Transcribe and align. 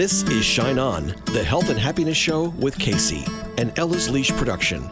This 0.00 0.22
is 0.22 0.46
Shine 0.46 0.78
On, 0.78 1.14
the 1.26 1.44
health 1.44 1.68
and 1.68 1.78
happiness 1.78 2.16
show 2.16 2.54
with 2.58 2.78
Kacey, 2.78 3.22
an 3.58 3.70
Ella's 3.76 4.08
Leash 4.08 4.30
production. 4.30 4.88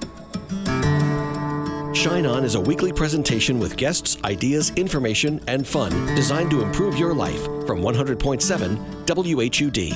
Shine 1.95 2.27
On 2.27 2.45
is 2.45 2.57
a 2.57 2.61
weekly 2.61 2.93
presentation 2.93 3.59
with 3.59 3.79
guests, 3.79 4.19
ideas, 4.25 4.69
information, 4.77 5.41
and 5.49 5.67
fun 5.67 5.93
designed 6.15 6.51
to 6.51 6.61
improve 6.61 6.99
your 6.99 7.15
life 7.15 7.43
from 7.67 7.81
100.7 7.81 8.77
WHUD. 9.07 9.95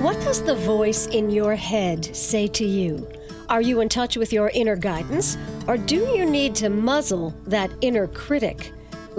What 0.00 0.14
does 0.20 0.44
the 0.44 0.54
voice 0.54 1.08
in 1.08 1.28
your 1.28 1.56
head 1.56 2.14
say 2.14 2.46
to 2.46 2.64
you? 2.64 3.10
Are 3.48 3.62
you 3.62 3.80
in 3.80 3.88
touch 3.88 4.16
with 4.16 4.32
your 4.32 4.50
inner 4.50 4.76
guidance, 4.76 5.36
or 5.66 5.76
do 5.76 5.96
you 5.96 6.24
need 6.24 6.54
to 6.54 6.68
muzzle 6.68 7.34
that 7.48 7.72
inner 7.80 8.06
critic? 8.06 8.70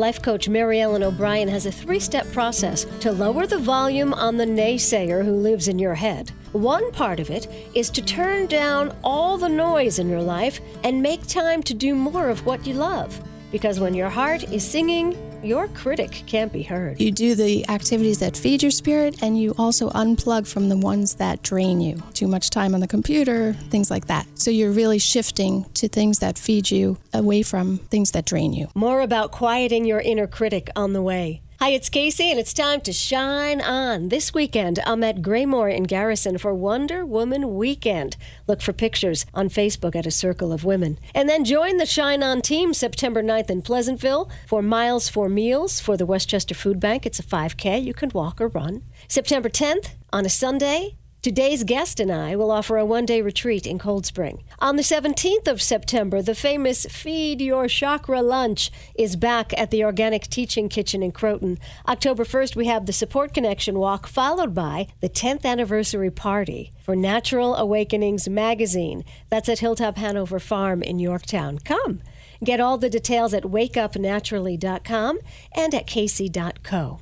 Life 0.02 0.24
coach 0.24 0.50
Mary 0.50 0.82
Ellen 0.82 1.04
O'Brien 1.04 1.48
has 1.48 1.68
a 1.68 1.72
three 1.72 2.00
step 2.00 2.26
process 2.32 2.86
to 3.02 3.12
lower 3.12 3.46
the 3.46 3.60
volume 3.60 4.16
on 4.16 4.36
the 4.36 4.46
naysayer 4.46 5.24
who 5.24 5.36
lives 5.36 5.68
in 5.68 5.78
your 5.78 5.94
head. 5.94 6.32
One 6.54 6.92
part 6.92 7.20
of 7.20 7.30
it 7.30 7.48
is 7.76 7.92
to 7.92 8.02
turn 8.02 8.48
down 8.48 8.98
all 9.04 9.38
the 9.38 9.48
noise 9.48 10.00
in 10.00 10.10
your 10.10 10.24
life 10.24 10.60
and 10.84 11.04
make 11.04 11.28
time 11.28 11.62
to 11.62 11.76
do 11.76 11.94
more 11.94 12.30
of 12.30 12.48
what 12.48 12.66
you 12.66 12.74
love. 12.74 13.22
Because 13.52 13.80
when 13.80 13.94
your 13.94 14.10
heart 14.10 14.52
is 14.52 14.68
singing, 14.68 15.16
your 15.44 15.68
critic 15.70 16.24
can't 16.28 16.52
be 16.52 16.64
heard. 16.64 17.00
You 17.00 17.12
do 17.12 17.36
the 17.36 17.68
activities 17.70 18.20
that 18.20 18.38
feed 18.38 18.62
your 18.62 18.72
spirit, 18.72 19.22
and 19.22 19.40
you 19.40 19.54
also 19.58 19.90
unplug 19.90 20.48
from 20.48 20.70
the 20.70 20.78
ones 20.78 21.16
that 21.16 21.44
drain 21.44 21.82
you. 21.82 22.02
Too 22.14 22.28
much 22.28 22.50
time 22.50 22.74
on 22.74 22.80
the 22.80 22.88
computer, 22.88 23.54
things 23.70 23.90
like 23.90 24.08
that. 24.08 24.28
So 24.36 24.52
you're 24.52 24.72
really 24.72 25.00
shifting 25.00 25.66
to 25.76 25.88
things 25.88 26.20
that 26.20 26.38
feed 26.38 26.72
you 26.72 26.98
away 27.14 27.44
from 27.44 27.78
things 27.78 28.12
that 28.12 28.26
drain 28.26 28.54
you. 28.54 28.70
More 28.76 29.02
about 29.02 29.32
quieting 29.32 29.86
your 29.86 30.00
inner 30.00 30.28
critic 30.28 30.70
on 30.76 30.94
the 30.94 31.02
way. 31.02 31.42
Hi, 31.62 31.70
it's 31.70 31.92
Kacey, 31.92 32.32
and 32.32 32.40
it's 32.40 32.56
time 32.56 32.82
to 32.82 32.92
shine 32.92 33.62
on. 33.62 34.10
This 34.10 34.34
weekend, 34.34 34.80
I'm 34.84 35.04
at 35.04 35.22
Graymoor 35.22 35.72
in 35.72 35.84
Garrison 35.84 36.40
for 36.40 36.56
Wonder 36.56 37.06
Woman 37.06 37.54
Weekend. 37.54 38.18
Look 38.48 38.64
for 38.64 38.74
pictures 38.74 39.28
on 39.36 39.48
Facebook 39.48 39.96
at 39.96 40.08
A 40.08 40.10
Circle 40.10 40.52
of 40.52 40.66
Women. 40.66 40.98
And 41.14 41.30
then 41.30 41.46
join 41.46 41.78
the 41.78 41.86
Shine 41.86 42.24
On 42.24 42.42
team 42.42 42.74
September 42.74 43.22
9th 43.22 43.52
in 43.52 43.62
Pleasantville 43.62 44.28
for 44.48 44.64
Miles 44.64 45.08
for 45.08 45.30
Meals 45.30 45.80
for 45.80 45.96
the 45.96 46.06
Westchester 46.08 46.56
Food 46.56 46.80
Bank. 46.80 47.06
It's 47.06 47.20
a 47.20 47.24
5K. 47.24 47.86
You 47.86 47.94
can 47.94 48.10
walk 48.10 48.42
or 48.42 48.48
run. 48.48 48.82
September 49.08 49.48
10th 49.48 49.90
on 50.12 50.26
a 50.26 50.30
Sunday, 50.30 50.98
Today's 51.22 51.64
guest 51.64 52.00
and 52.00 52.12
I 52.12 52.36
will 52.36 52.50
offer 52.50 52.78
a 52.78 52.86
one 52.86 53.06
day 53.06 53.22
retreat 53.22 53.68
in 53.68 53.78
Cold 53.78 54.08
Spring. 54.08 54.44
On 54.58 54.76
the 54.76 54.82
17th 54.82 55.48
of 55.48 55.62
September, 55.62 56.20
the 56.20 56.34
famous 56.34 56.88
Feed 56.88 57.42
Your 57.42 57.68
Chakra 57.68 58.24
Lunch 58.24 58.72
is 58.96 59.16
back 59.16 59.54
at 59.56 59.70
the 59.70 59.84
Organic 59.84 60.24
Teaching 60.24 60.68
Kitchen 60.68 61.04
in 61.04 61.12
Croton. 61.12 61.60
October 61.88 62.24
1st, 62.24 62.56
we 62.56 62.66
have 62.66 62.88
the 62.88 62.92
Support 62.92 63.36
Connection 63.36 63.78
Walk, 63.78 64.08
followed 64.08 64.56
by 64.56 64.88
the 65.00 65.10
10th 65.10 65.46
anniversary 65.46 66.10
party 66.10 66.72
for 66.84 66.96
Natural 66.96 67.56
Awakenings 67.56 68.28
magazine. 68.28 69.06
That's 69.30 69.48
at 69.48 69.60
Hilltop 69.60 69.98
Hanover 69.98 70.40
Farm 70.40 70.82
in 70.82 70.98
Yorktown. 70.98 71.60
Come. 71.60 72.02
Get 72.44 72.60
all 72.60 72.80
the 72.80 72.90
details 72.90 73.36
at 73.36 73.44
wakeupnaturally.com 73.44 75.20
and 75.56 75.76
at 75.76 75.86
kacey.co. 75.86 77.00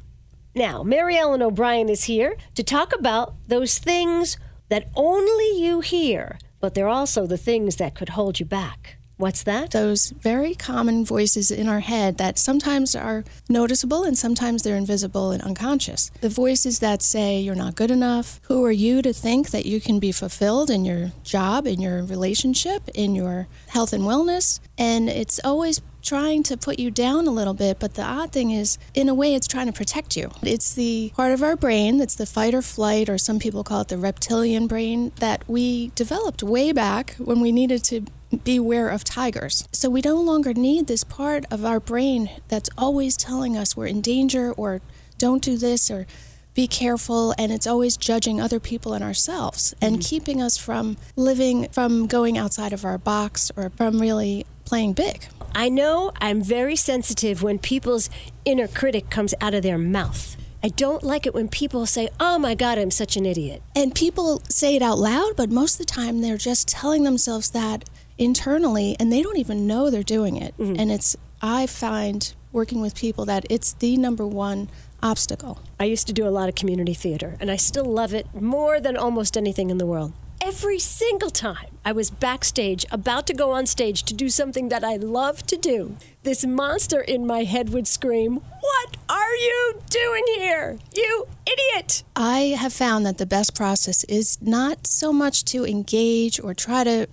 Now, 0.59 0.83
Mary 0.83 1.15
Ellen 1.15 1.41
O'Brien 1.41 1.87
is 1.87 2.03
here 2.03 2.35
to 2.55 2.63
talk 2.63 2.93
about 2.93 3.33
those 3.47 3.77
things 3.77 4.35
that 4.67 4.89
only 4.93 5.57
you 5.57 5.79
hear, 5.79 6.37
but 6.59 6.73
they're 6.73 6.89
also 6.89 7.25
the 7.25 7.37
things 7.37 7.77
that 7.77 7.95
could 7.95 8.09
hold 8.09 8.41
you 8.41 8.45
back. 8.45 8.97
What's 9.15 9.43
that? 9.43 9.71
Those 9.71 10.09
very 10.09 10.55
common 10.55 11.05
voices 11.05 11.49
in 11.49 11.69
our 11.69 11.79
head 11.79 12.17
that 12.17 12.37
sometimes 12.37 12.93
are 12.93 13.23
noticeable 13.47 14.03
and 14.03 14.17
sometimes 14.17 14.63
they're 14.63 14.75
invisible 14.75 15.31
and 15.31 15.41
unconscious. 15.43 16.11
The 16.19 16.27
voices 16.27 16.79
that 16.79 17.01
say 17.01 17.39
you're 17.39 17.55
not 17.55 17.75
good 17.75 17.91
enough. 17.91 18.41
Who 18.43 18.65
are 18.65 18.71
you 18.71 19.01
to 19.01 19.13
think 19.13 19.51
that 19.51 19.65
you 19.65 19.79
can 19.79 19.97
be 19.99 20.11
fulfilled 20.11 20.69
in 20.69 20.83
your 20.83 21.13
job, 21.23 21.67
in 21.67 21.79
your 21.79 22.03
relationship, 22.03 22.89
in 22.93 23.15
your 23.15 23.47
health 23.69 23.93
and 23.93 24.03
wellness? 24.03 24.59
And 24.77 25.07
it's 25.07 25.39
always 25.41 25.79
trying 26.09 26.41
to 26.41 26.57
put 26.57 26.79
you 26.79 26.89
down 26.89 27.27
a 27.27 27.31
little 27.31 27.53
bit, 27.53 27.77
but 27.79 27.93
the 27.93 28.01
odd 28.01 28.31
thing 28.31 28.49
is, 28.49 28.79
in 28.95 29.07
a 29.07 29.13
way, 29.13 29.35
it's 29.35 29.47
trying 29.47 29.67
to 29.67 29.71
protect 29.71 30.17
you. 30.17 30.31
It's 30.41 30.73
the 30.73 31.13
part 31.15 31.33
of 31.33 31.43
our 31.43 31.55
brain 31.55 31.99
that's 31.99 32.15
the 32.15 32.25
fight 32.25 32.55
or 32.55 32.63
flight, 32.63 33.09
or 33.09 33.19
some 33.19 33.37
people 33.37 33.63
call 33.63 33.81
it 33.81 33.89
the 33.89 33.97
reptilian 33.99 34.65
brain, 34.65 35.11
that 35.17 35.47
we 35.47 35.91
developed 35.93 36.41
way 36.41 36.71
back 36.71 37.15
when 37.19 37.39
we 37.39 37.51
needed 37.51 37.83
to 37.83 38.05
beware 38.43 38.89
of 38.89 39.03
tigers. 39.03 39.67
So 39.71 39.87
we 39.87 40.01
no 40.01 40.15
longer 40.15 40.55
need 40.55 40.87
this 40.87 41.03
part 41.03 41.45
of 41.51 41.63
our 41.63 41.79
brain 41.79 42.31
that's 42.47 42.71
always 42.75 43.15
telling 43.15 43.55
us 43.55 43.77
we're 43.77 43.85
in 43.85 44.01
danger 44.01 44.51
or 44.53 44.81
don't 45.19 45.43
do 45.43 45.57
this 45.57 45.91
or 45.91 46.07
be 46.55 46.67
careful 46.67 47.35
and 47.37 47.51
it's 47.51 47.67
always 47.67 47.95
judging 47.95 48.41
other 48.41 48.59
people 48.59 48.93
and 48.93 49.03
ourselves 49.03 49.75
and 49.79 49.97
mm-hmm. 49.97 50.09
keeping 50.09 50.41
us 50.41 50.57
from 50.57 50.97
living 51.15 51.69
from 51.69 52.07
going 52.07 52.37
outside 52.37 52.73
of 52.73 52.83
our 52.83 52.97
box 52.97 53.51
or 53.55 53.69
from 53.77 54.01
really 54.01 54.45
playing 54.69 54.93
big. 54.93 55.27
I 55.55 55.67
know 55.67 56.11
I'm 56.21 56.43
very 56.43 56.75
sensitive 56.75 57.41
when 57.41 57.57
people's 57.57 58.07
inner 58.45 58.67
critic 58.67 59.09
comes 59.09 59.33
out 59.41 59.55
of 59.55 59.63
their 59.63 59.79
mouth. 59.79 60.37
I 60.61 60.67
don't 60.67 61.01
like 61.01 61.25
it 61.25 61.33
when 61.33 61.47
people 61.47 61.87
say, 61.87 62.09
Oh 62.19 62.37
my 62.37 62.53
God, 62.53 62.77
I'm 62.77 62.91
such 62.91 63.17
an 63.17 63.25
idiot. 63.25 63.63
And 63.75 63.95
people 63.95 64.43
say 64.47 64.75
it 64.75 64.83
out 64.83 64.99
loud, 64.99 65.35
but 65.35 65.49
most 65.49 65.79
of 65.79 65.87
the 65.87 65.91
time 65.91 66.21
they're 66.21 66.37
just 66.37 66.67
telling 66.67 67.03
themselves 67.03 67.49
that 67.49 67.89
internally 68.19 68.95
and 68.99 69.11
they 69.11 69.23
don't 69.23 69.37
even 69.37 69.65
know 69.65 69.89
they're 69.89 70.03
doing 70.03 70.35
it. 70.35 70.55
Mm-hmm. 70.57 70.75
And 70.79 70.91
it's, 70.91 71.15
I 71.41 71.65
find 71.65 72.31
working 72.51 72.79
with 72.79 72.95
people 72.95 73.25
that 73.25 73.45
it's 73.49 73.73
the 73.73 73.97
number 73.97 74.27
one 74.27 74.69
obstacle. 75.01 75.59
I 75.79 75.85
used 75.85 76.05
to 76.07 76.13
do 76.13 76.27
a 76.27 76.29
lot 76.29 76.47
of 76.47 76.53
community 76.53 76.93
theater 76.93 77.37
and 77.39 77.49
I 77.49 77.55
still 77.55 77.85
love 77.85 78.13
it 78.13 78.27
more 78.35 78.79
than 78.79 78.95
almost 78.95 79.35
anything 79.35 79.71
in 79.71 79.79
the 79.79 79.87
world. 79.87 80.13
Every 80.49 80.79
single 80.79 81.29
time 81.29 81.77
I 81.85 81.91
was 81.91 82.09
backstage, 82.09 82.83
about 82.91 83.27
to 83.27 83.35
go 83.35 83.51
on 83.51 83.67
stage 83.67 84.01
to 84.05 84.15
do 84.15 84.29
something 84.29 84.69
that 84.69 84.83
I 84.83 84.95
love 84.95 85.45
to 85.45 85.55
do, 85.55 85.95
this 86.23 86.43
monster 86.43 87.01
in 87.01 87.27
my 87.27 87.43
head 87.43 87.69
would 87.69 87.87
scream, 87.87 88.41
What 88.59 88.97
are 89.07 89.35
you 89.35 89.79
doing 89.91 90.23
here? 90.37 90.79
You 90.95 91.27
idiot! 91.45 92.01
I 92.15 92.55
have 92.57 92.73
found 92.73 93.05
that 93.05 93.19
the 93.19 93.27
best 93.27 93.53
process 93.53 94.03
is 94.05 94.39
not 94.41 94.87
so 94.87 95.13
much 95.13 95.45
to 95.53 95.67
engage 95.67 96.39
or 96.39 96.55
try 96.55 96.83
to 96.83 97.07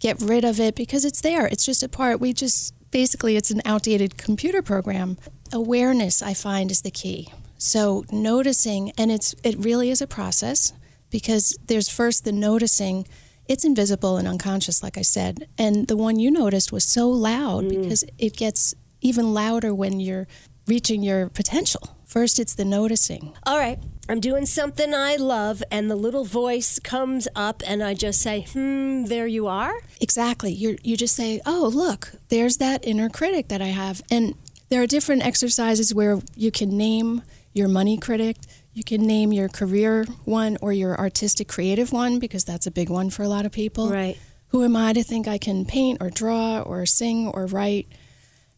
get 0.00 0.18
rid 0.22 0.46
of 0.46 0.58
it 0.58 0.74
because 0.74 1.04
it's 1.04 1.20
there. 1.20 1.46
It's 1.46 1.66
just 1.66 1.82
a 1.82 1.90
part. 1.90 2.20
We 2.20 2.32
just 2.32 2.72
basically, 2.90 3.36
it's 3.36 3.50
an 3.50 3.60
outdated 3.66 4.16
computer 4.16 4.62
program. 4.62 5.18
Awareness, 5.52 6.22
I 6.22 6.32
find, 6.32 6.70
is 6.70 6.80
the 6.80 6.90
key. 6.90 7.28
So 7.58 8.06
noticing, 8.10 8.92
and 8.96 9.10
it's 9.10 9.34
it 9.44 9.58
really 9.58 9.90
is 9.90 10.00
a 10.00 10.06
process 10.06 10.72
because 11.10 11.56
there's 11.66 11.88
first 11.88 12.24
the 12.24 12.32
noticing. 12.32 13.06
It's 13.46 13.64
invisible 13.64 14.16
and 14.18 14.28
unconscious, 14.28 14.82
like 14.82 14.98
I 14.98 15.02
said. 15.02 15.48
And 15.56 15.88
the 15.88 15.96
one 15.96 16.18
you 16.18 16.30
noticed 16.30 16.70
was 16.70 16.84
so 16.84 17.08
loud 17.08 17.64
mm. 17.64 17.82
because 17.82 18.04
it 18.18 18.36
gets 18.36 18.74
even 19.00 19.32
louder 19.32 19.74
when 19.74 20.00
you're 20.00 20.26
reaching 20.66 21.02
your 21.02 21.28
potential. 21.30 21.96
First, 22.04 22.38
it's 22.38 22.54
the 22.54 22.64
noticing. 22.64 23.34
All 23.44 23.58
right. 23.58 23.78
I'm 24.08 24.20
doing 24.20 24.46
something 24.46 24.94
I 24.94 25.16
love, 25.16 25.62
and 25.70 25.90
the 25.90 25.96
little 25.96 26.24
voice 26.24 26.78
comes 26.78 27.28
up, 27.36 27.62
and 27.66 27.82
I 27.82 27.92
just 27.92 28.22
say, 28.22 28.46
hmm, 28.50 29.04
there 29.04 29.26
you 29.26 29.46
are. 29.46 29.74
Exactly. 30.00 30.50
You 30.50 30.78
you 30.82 30.96
just 30.96 31.14
say, 31.14 31.42
oh, 31.44 31.70
look, 31.72 32.12
there's 32.30 32.56
that 32.56 32.86
inner 32.86 33.10
critic 33.10 33.48
that 33.48 33.60
I 33.60 33.66
have. 33.66 34.00
And 34.10 34.34
there 34.70 34.82
are 34.82 34.86
different 34.86 35.26
exercises 35.26 35.94
where 35.94 36.20
you 36.34 36.50
can 36.50 36.76
name 36.76 37.22
your 37.52 37.68
money 37.68 37.98
critic, 37.98 38.36
you 38.78 38.84
can 38.84 39.06
name 39.06 39.32
your 39.32 39.48
career 39.48 40.06
one 40.24 40.56
or 40.62 40.72
your 40.72 40.96
artistic 40.96 41.48
creative 41.48 41.92
one, 41.92 42.18
because 42.18 42.44
that's 42.44 42.66
a 42.66 42.70
big 42.70 42.88
one 42.88 43.10
for 43.10 43.24
a 43.24 43.28
lot 43.28 43.44
of 43.44 43.52
people. 43.52 43.90
Right. 43.90 44.16
Who 44.48 44.64
am 44.64 44.76
I 44.76 44.94
to 44.94 45.02
think 45.02 45.28
I 45.28 45.36
can 45.36 45.66
paint 45.66 46.00
or 46.00 46.08
draw 46.08 46.62
or 46.62 46.86
sing 46.86 47.28
or 47.28 47.44
write? 47.46 47.88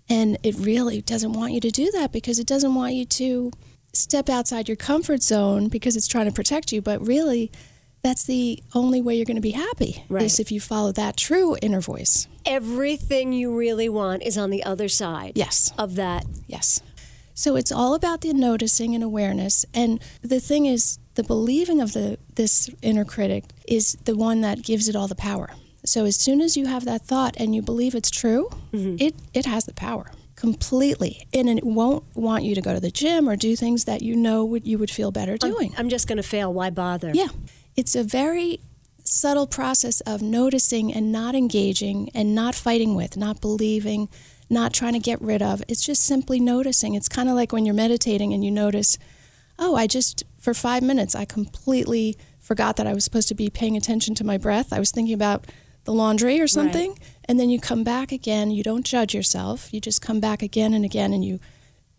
And 0.08 0.38
it 0.42 0.54
really 0.58 1.00
doesn't 1.02 1.32
want 1.32 1.52
you 1.52 1.60
to 1.60 1.70
do 1.70 1.90
that 1.92 2.12
because 2.12 2.38
it 2.38 2.46
doesn't 2.46 2.74
want 2.74 2.94
you 2.94 3.06
to 3.06 3.50
step 3.92 4.28
outside 4.28 4.68
your 4.68 4.76
comfort 4.76 5.22
zone 5.22 5.68
because 5.68 5.96
it's 5.96 6.06
trying 6.06 6.26
to 6.26 6.32
protect 6.32 6.72
you. 6.72 6.82
But 6.82 7.04
really, 7.04 7.50
that's 8.02 8.24
the 8.24 8.62
only 8.74 9.02
way 9.02 9.16
you're 9.16 9.24
going 9.24 9.36
to 9.36 9.40
be 9.40 9.50
happy 9.50 10.04
right. 10.08 10.22
is 10.22 10.38
if 10.38 10.52
you 10.52 10.60
follow 10.60 10.92
that 10.92 11.16
true 11.16 11.56
inner 11.60 11.80
voice. 11.80 12.28
Everything 12.46 13.32
you 13.32 13.56
really 13.56 13.88
want 13.88 14.22
is 14.22 14.38
on 14.38 14.50
the 14.50 14.64
other 14.64 14.88
side. 14.88 15.32
Yes. 15.34 15.72
Of 15.78 15.96
that. 15.96 16.24
Yes. 16.46 16.82
So 17.40 17.56
it's 17.56 17.72
all 17.72 17.94
about 17.94 18.20
the 18.20 18.34
noticing 18.34 18.94
and 18.94 19.02
awareness. 19.02 19.64
And 19.72 19.98
the 20.20 20.40
thing 20.40 20.66
is, 20.66 20.98
the 21.14 21.24
believing 21.24 21.80
of 21.80 21.94
the 21.94 22.18
this 22.34 22.68
inner 22.82 23.06
critic 23.06 23.44
is 23.66 23.96
the 24.04 24.14
one 24.14 24.42
that 24.42 24.62
gives 24.62 24.90
it 24.90 24.94
all 24.94 25.08
the 25.08 25.14
power. 25.14 25.48
So 25.86 26.04
as 26.04 26.16
soon 26.16 26.42
as 26.42 26.54
you 26.54 26.66
have 26.66 26.84
that 26.84 27.00
thought 27.00 27.34
and 27.38 27.54
you 27.54 27.62
believe 27.62 27.94
it's 27.94 28.10
true, 28.10 28.50
mm-hmm. 28.72 28.96
it 28.98 29.14
it 29.32 29.46
has 29.46 29.64
the 29.64 29.72
power 29.72 30.12
completely 30.36 31.26
and 31.32 31.48
it 31.48 31.64
won't 31.64 32.04
want 32.14 32.44
you 32.44 32.54
to 32.54 32.60
go 32.60 32.74
to 32.74 32.80
the 32.80 32.90
gym 32.90 33.26
or 33.26 33.36
do 33.36 33.56
things 33.56 33.86
that 33.86 34.02
you 34.02 34.16
know 34.16 34.44
would 34.44 34.66
you 34.66 34.76
would 34.76 34.90
feel 34.90 35.10
better 35.10 35.38
doing. 35.38 35.72
I'm, 35.72 35.86
I'm 35.86 35.88
just 35.88 36.06
going 36.06 36.18
to 36.18 36.22
fail. 36.22 36.52
Why 36.52 36.68
bother? 36.68 37.10
Yeah. 37.14 37.28
It's 37.74 37.96
a 37.96 38.04
very 38.04 38.60
subtle 39.02 39.46
process 39.46 40.02
of 40.02 40.20
noticing 40.20 40.92
and 40.92 41.10
not 41.10 41.34
engaging 41.34 42.10
and 42.14 42.34
not 42.34 42.54
fighting 42.54 42.94
with, 42.94 43.16
not 43.16 43.40
believing, 43.40 44.10
not 44.50 44.74
trying 44.74 44.92
to 44.94 44.98
get 44.98 45.20
rid 45.22 45.42
of. 45.42 45.62
It's 45.68 45.84
just 45.84 46.04
simply 46.04 46.40
noticing. 46.40 46.94
It's 46.94 47.08
kind 47.08 47.28
of 47.28 47.34
like 47.34 47.52
when 47.52 47.64
you're 47.64 47.74
meditating 47.74 48.32
and 48.32 48.44
you 48.44 48.50
notice, 48.50 48.98
oh, 49.58 49.76
I 49.76 49.86
just, 49.86 50.24
for 50.38 50.52
five 50.52 50.82
minutes, 50.82 51.14
I 51.14 51.24
completely 51.24 52.16
forgot 52.38 52.76
that 52.76 52.86
I 52.86 52.92
was 52.92 53.04
supposed 53.04 53.28
to 53.28 53.34
be 53.34 53.48
paying 53.48 53.76
attention 53.76 54.14
to 54.16 54.24
my 54.24 54.36
breath. 54.36 54.72
I 54.72 54.78
was 54.78 54.90
thinking 54.90 55.14
about 55.14 55.46
the 55.84 55.92
laundry 55.92 56.40
or 56.40 56.48
something. 56.48 56.90
Right. 56.90 57.00
And 57.26 57.38
then 57.38 57.48
you 57.48 57.60
come 57.60 57.84
back 57.84 58.12
again. 58.12 58.50
You 58.50 58.62
don't 58.62 58.84
judge 58.84 59.14
yourself. 59.14 59.72
You 59.72 59.80
just 59.80 60.02
come 60.02 60.20
back 60.20 60.42
again 60.42 60.74
and 60.74 60.84
again 60.84 61.12
and 61.12 61.24
you 61.24 61.40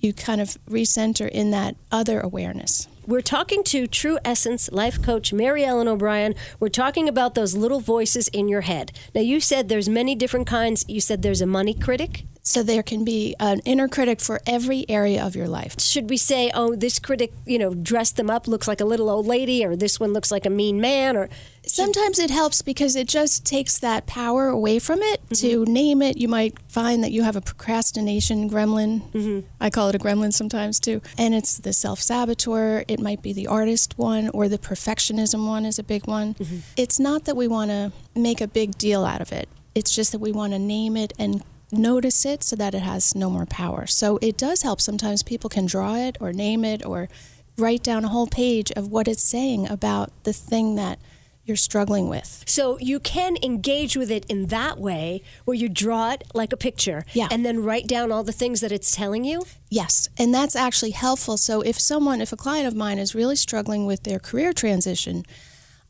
you 0.01 0.13
kind 0.13 0.42
of 0.42 0.57
recenter 0.68 1.30
in 1.30 1.51
that 1.51 1.75
other 1.92 2.19
awareness. 2.19 2.88
We're 3.06 3.21
talking 3.21 3.63
to 3.65 3.86
True 3.86 4.18
Essence 4.25 4.71
life 4.71 5.01
coach 5.01 5.31
Mary 5.31 5.63
Ellen 5.63 5.88
O'Brien. 5.88 6.33
We're 6.59 6.69
talking 6.69 7.07
about 7.07 7.36
those 7.36 7.56
little 7.56 7.80
voices 7.80 8.27
in 8.30 8.48
your 8.48 8.62
head. 8.62 8.92
Now 9.13 9.21
you 9.21 9.39
said 9.39 9.69
there's 9.69 9.88
many 9.88 10.15
different 10.15 10.48
kinds. 10.48 10.86
You 10.88 11.01
said 11.01 11.21
there's 11.21 11.42
a 11.42 11.45
money 11.45 11.75
critic. 11.75 12.25
So 12.43 12.63
there 12.63 12.81
can 12.81 13.05
be 13.05 13.35
an 13.39 13.59
inner 13.65 13.88
critic 13.88 14.19
for 14.19 14.41
every 14.47 14.85
area 14.89 15.23
of 15.23 15.35
your 15.35 15.47
life. 15.47 15.79
Should 15.79 16.09
we 16.09 16.17
say, 16.17 16.49
oh, 16.53 16.75
this 16.75 16.97
critic, 16.97 17.31
you 17.45 17.59
know, 17.59 17.75
dressed 17.75 18.17
them 18.17 18.31
up, 18.31 18.47
looks 18.47 18.67
like 18.67 18.81
a 18.81 18.85
little 18.85 19.09
old 19.09 19.27
lady, 19.27 19.63
or 19.63 19.75
this 19.75 19.99
one 19.99 20.11
looks 20.11 20.31
like 20.31 20.45
a 20.45 20.49
mean 20.49 20.81
man, 20.81 21.15
or 21.15 21.29
sometimes 21.63 22.17
it 22.17 22.31
helps 22.31 22.63
because 22.63 22.95
it 22.95 23.07
just 23.07 23.45
takes 23.45 23.77
that 23.77 24.07
power 24.07 24.47
away 24.47 24.79
from 24.79 25.01
it 25.03 25.21
mm-hmm. 25.25 25.33
to 25.35 25.65
name 25.71 26.01
it. 26.01 26.17
You 26.17 26.27
might 26.27 26.57
find 26.67 27.03
that 27.03 27.11
you 27.11 27.21
have 27.21 27.35
a 27.35 27.41
procrastination 27.41 28.49
gremlin. 28.49 29.11
Mm-hmm. 29.11 29.47
I 29.59 29.69
call 29.69 29.89
it 29.89 29.95
a 29.95 29.99
gremlin 29.99 30.33
sometimes 30.33 30.79
too, 30.79 31.01
and 31.19 31.35
it's 31.35 31.59
the 31.59 31.73
self 31.73 31.99
saboteur. 31.99 32.83
It 32.88 32.99
might 32.99 33.21
be 33.21 33.33
the 33.33 33.45
artist 33.45 33.99
one, 33.99 34.29
or 34.29 34.49
the 34.49 34.57
perfectionism 34.57 35.45
one 35.45 35.63
is 35.63 35.77
a 35.77 35.83
big 35.83 36.07
one. 36.07 36.33
Mm-hmm. 36.33 36.57
It's 36.75 36.99
not 36.99 37.25
that 37.25 37.35
we 37.35 37.47
want 37.47 37.69
to 37.69 37.91
make 38.15 38.41
a 38.41 38.47
big 38.47 38.79
deal 38.79 39.05
out 39.05 39.21
of 39.21 39.31
it. 39.31 39.47
It's 39.75 39.95
just 39.95 40.11
that 40.11 40.19
we 40.19 40.31
want 40.31 40.53
to 40.53 40.59
name 40.59 40.97
it 40.97 41.13
and 41.17 41.43
notice 41.71 42.25
it 42.25 42.44
so 42.44 42.56
that 42.56 42.73
it 42.73 42.81
has 42.81 43.15
no 43.15 43.29
more 43.29 43.45
power. 43.45 43.88
So 43.88 44.18
it 44.21 44.38
does 44.38 44.62
help. 44.62 44.81
Sometimes 44.81 45.23
people 45.23 45.50
can 45.50 45.65
draw 45.65 45.95
it 45.95 46.18
or 46.19 46.33
name 46.33 46.63
it 46.65 46.85
or 46.85 47.09
write 47.57 47.83
down 47.83 48.06
a 48.06 48.09
whole 48.09 48.27
page 48.27 48.71
of 48.71 48.88
what 48.88 49.07
it's 49.07 49.23
saying 49.23 49.69
about 49.69 50.12
the 50.23 50.33
thing 50.33 50.75
that 50.75 51.00
you're 51.44 51.57
struggling 51.57 52.07
with. 52.07 52.44
So 52.47 52.77
you 52.79 53.00
can 53.00 53.35
engage 53.41 53.97
with 53.97 54.12
it 54.12 54.25
in 54.29 54.47
that 54.47 54.79
way 54.79 55.23
where 55.45 55.56
you 55.56 55.69
draw 55.69 56.12
it 56.12 56.23
like 56.33 56.53
a 56.53 56.57
picture 56.57 57.03
yeah. 57.13 57.27
and 57.31 57.45
then 57.45 57.63
write 57.63 57.88
down 57.88 58.12
all 58.12 58.24
the 58.24 58.31
things 58.31 58.62
that 58.62 58.71
it's 58.71 58.95
telling 58.95 59.25
you? 59.25 59.44
Yes, 59.69 60.07
and 60.17 60.33
that's 60.33 60.56
actually 60.56 60.91
helpful. 60.91 61.38
So 61.38 61.62
if 61.62 61.79
someone, 61.79 62.21
if 62.21 62.31
a 62.31 62.38
client 62.38 62.67
of 62.67 62.75
mine 62.75 63.00
is 63.00 63.15
really 63.15 63.35
struggling 63.35 63.85
with 63.85 64.03
their 64.03 64.19
career 64.19 64.53
transition, 64.53 65.25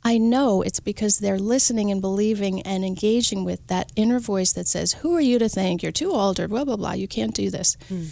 I 0.03 0.17
know 0.17 0.61
it's 0.61 0.79
because 0.79 1.19
they're 1.19 1.39
listening 1.39 1.91
and 1.91 2.01
believing 2.01 2.61
and 2.63 2.83
engaging 2.83 3.43
with 3.45 3.65
that 3.67 3.91
inner 3.95 4.19
voice 4.19 4.51
that 4.53 4.67
says, 4.67 4.93
Who 4.93 5.15
are 5.15 5.21
you 5.21 5.37
to 5.39 5.47
think? 5.47 5.83
You're 5.83 5.91
too 5.91 6.11
old, 6.11 6.39
or 6.39 6.47
blah, 6.47 6.65
blah, 6.65 6.75
blah. 6.75 6.93
You 6.93 7.07
can't 7.07 7.35
do 7.35 7.49
this. 7.49 7.77
Hmm. 7.87 8.05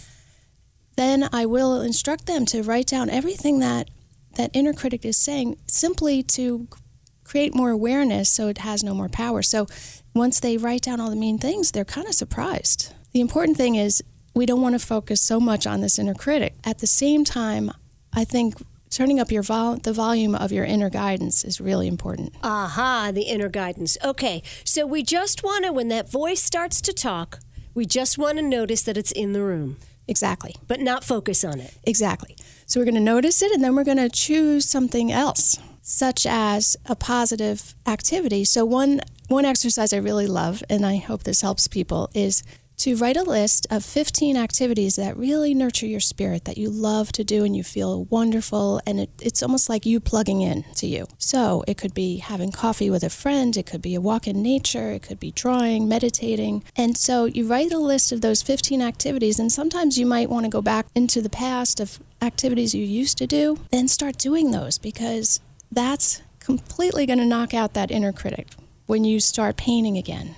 Then 0.96 1.28
I 1.32 1.46
will 1.46 1.80
instruct 1.80 2.26
them 2.26 2.44
to 2.46 2.62
write 2.62 2.86
down 2.86 3.10
everything 3.10 3.60
that 3.60 3.88
that 4.36 4.50
inner 4.52 4.72
critic 4.72 5.04
is 5.04 5.16
saying 5.16 5.56
simply 5.66 6.22
to 6.22 6.68
create 7.24 7.54
more 7.54 7.70
awareness 7.70 8.30
so 8.30 8.48
it 8.48 8.58
has 8.58 8.82
no 8.82 8.94
more 8.94 9.08
power. 9.08 9.42
So 9.42 9.66
once 10.14 10.40
they 10.40 10.56
write 10.56 10.82
down 10.82 11.00
all 11.00 11.10
the 11.10 11.16
mean 11.16 11.38
things, 11.38 11.70
they're 11.72 11.84
kind 11.84 12.06
of 12.06 12.14
surprised. 12.14 12.92
The 13.12 13.20
important 13.20 13.56
thing 13.56 13.74
is 13.76 14.02
we 14.34 14.46
don't 14.46 14.60
want 14.60 14.78
to 14.78 14.84
focus 14.84 15.20
so 15.20 15.40
much 15.40 15.66
on 15.66 15.80
this 15.80 15.98
inner 15.98 16.14
critic. 16.14 16.54
At 16.64 16.78
the 16.78 16.86
same 16.86 17.24
time, 17.24 17.70
I 18.12 18.24
think 18.24 18.54
turning 18.90 19.20
up 19.20 19.30
your 19.30 19.42
vol- 19.42 19.76
the 19.76 19.92
volume 19.92 20.34
of 20.34 20.52
your 20.52 20.64
inner 20.64 20.90
guidance 20.90 21.44
is 21.44 21.60
really 21.60 21.86
important. 21.86 22.34
Aha, 22.42 23.10
the 23.14 23.22
inner 23.22 23.48
guidance. 23.48 23.96
Okay, 24.04 24.42
so 24.64 24.86
we 24.86 25.02
just 25.02 25.42
want 25.42 25.64
to, 25.64 25.72
when 25.72 25.88
that 25.88 26.10
voice 26.10 26.42
starts 26.42 26.80
to 26.82 26.92
talk, 26.92 27.38
we 27.74 27.86
just 27.86 28.18
want 28.18 28.36
to 28.38 28.42
notice 28.42 28.82
that 28.82 28.96
it's 28.96 29.12
in 29.12 29.32
the 29.32 29.42
room. 29.42 29.76
Exactly. 30.08 30.56
But 30.66 30.80
not 30.80 31.04
focus 31.04 31.44
on 31.44 31.60
it. 31.60 31.72
Exactly. 31.84 32.36
So 32.66 32.80
we're 32.80 32.84
going 32.84 32.96
to 32.96 33.00
notice 33.00 33.42
it 33.42 33.52
and 33.52 33.62
then 33.62 33.76
we're 33.76 33.84
going 33.84 33.96
to 33.96 34.08
choose 34.08 34.64
something 34.64 35.12
else, 35.12 35.56
such 35.82 36.26
as 36.26 36.76
a 36.86 36.96
positive 36.96 37.74
activity. 37.86 38.44
So 38.44 38.64
one 38.64 39.00
one 39.28 39.44
exercise 39.44 39.92
I 39.92 39.98
really 39.98 40.26
love 40.26 40.64
and 40.68 40.84
I 40.84 40.96
hope 40.96 41.22
this 41.22 41.42
helps 41.42 41.68
people 41.68 42.10
is 42.12 42.42
to 42.80 42.96
write 42.96 43.18
a 43.18 43.22
list 43.22 43.66
of 43.68 43.84
15 43.84 44.38
activities 44.38 44.96
that 44.96 45.14
really 45.14 45.52
nurture 45.52 45.84
your 45.84 46.00
spirit 46.00 46.46
that 46.46 46.56
you 46.56 46.70
love 46.70 47.12
to 47.12 47.22
do 47.22 47.44
and 47.44 47.54
you 47.54 47.62
feel 47.62 48.04
wonderful 48.04 48.80
and 48.86 48.98
it, 49.00 49.10
it's 49.20 49.42
almost 49.42 49.68
like 49.68 49.84
you 49.84 50.00
plugging 50.00 50.40
in 50.40 50.64
to 50.76 50.86
you. 50.86 51.06
So 51.18 51.62
it 51.68 51.76
could 51.76 51.92
be 51.92 52.16
having 52.16 52.50
coffee 52.50 52.88
with 52.88 53.04
a 53.04 53.10
friend 53.10 53.54
it 53.54 53.66
could 53.66 53.82
be 53.82 53.94
a 53.94 54.00
walk 54.00 54.26
in 54.26 54.40
nature 54.42 54.92
it 54.92 55.02
could 55.02 55.20
be 55.20 55.30
drawing 55.30 55.88
meditating. 55.88 56.64
And 56.74 56.96
so 56.96 57.26
you 57.26 57.46
write 57.46 57.70
a 57.70 57.78
list 57.78 58.12
of 58.12 58.22
those 58.22 58.40
15 58.40 58.80
activities 58.80 59.38
and 59.38 59.52
sometimes 59.52 59.98
you 59.98 60.06
might 60.06 60.30
want 60.30 60.46
to 60.46 60.50
go 60.50 60.62
back 60.62 60.86
into 60.94 61.20
the 61.20 61.28
past 61.28 61.80
of 61.80 62.00
activities 62.22 62.74
you 62.74 62.84
used 62.84 63.18
to 63.18 63.26
do 63.26 63.58
then 63.70 63.88
start 63.88 64.16
doing 64.16 64.52
those 64.52 64.78
because 64.78 65.40
that's 65.70 66.22
completely 66.38 67.04
going 67.04 67.18
to 67.18 67.26
knock 67.26 67.52
out 67.52 67.74
that 67.74 67.90
inner 67.90 68.12
critic 68.12 68.46
when 68.86 69.04
you 69.04 69.20
start 69.20 69.56
painting 69.58 69.98
again 69.98 70.34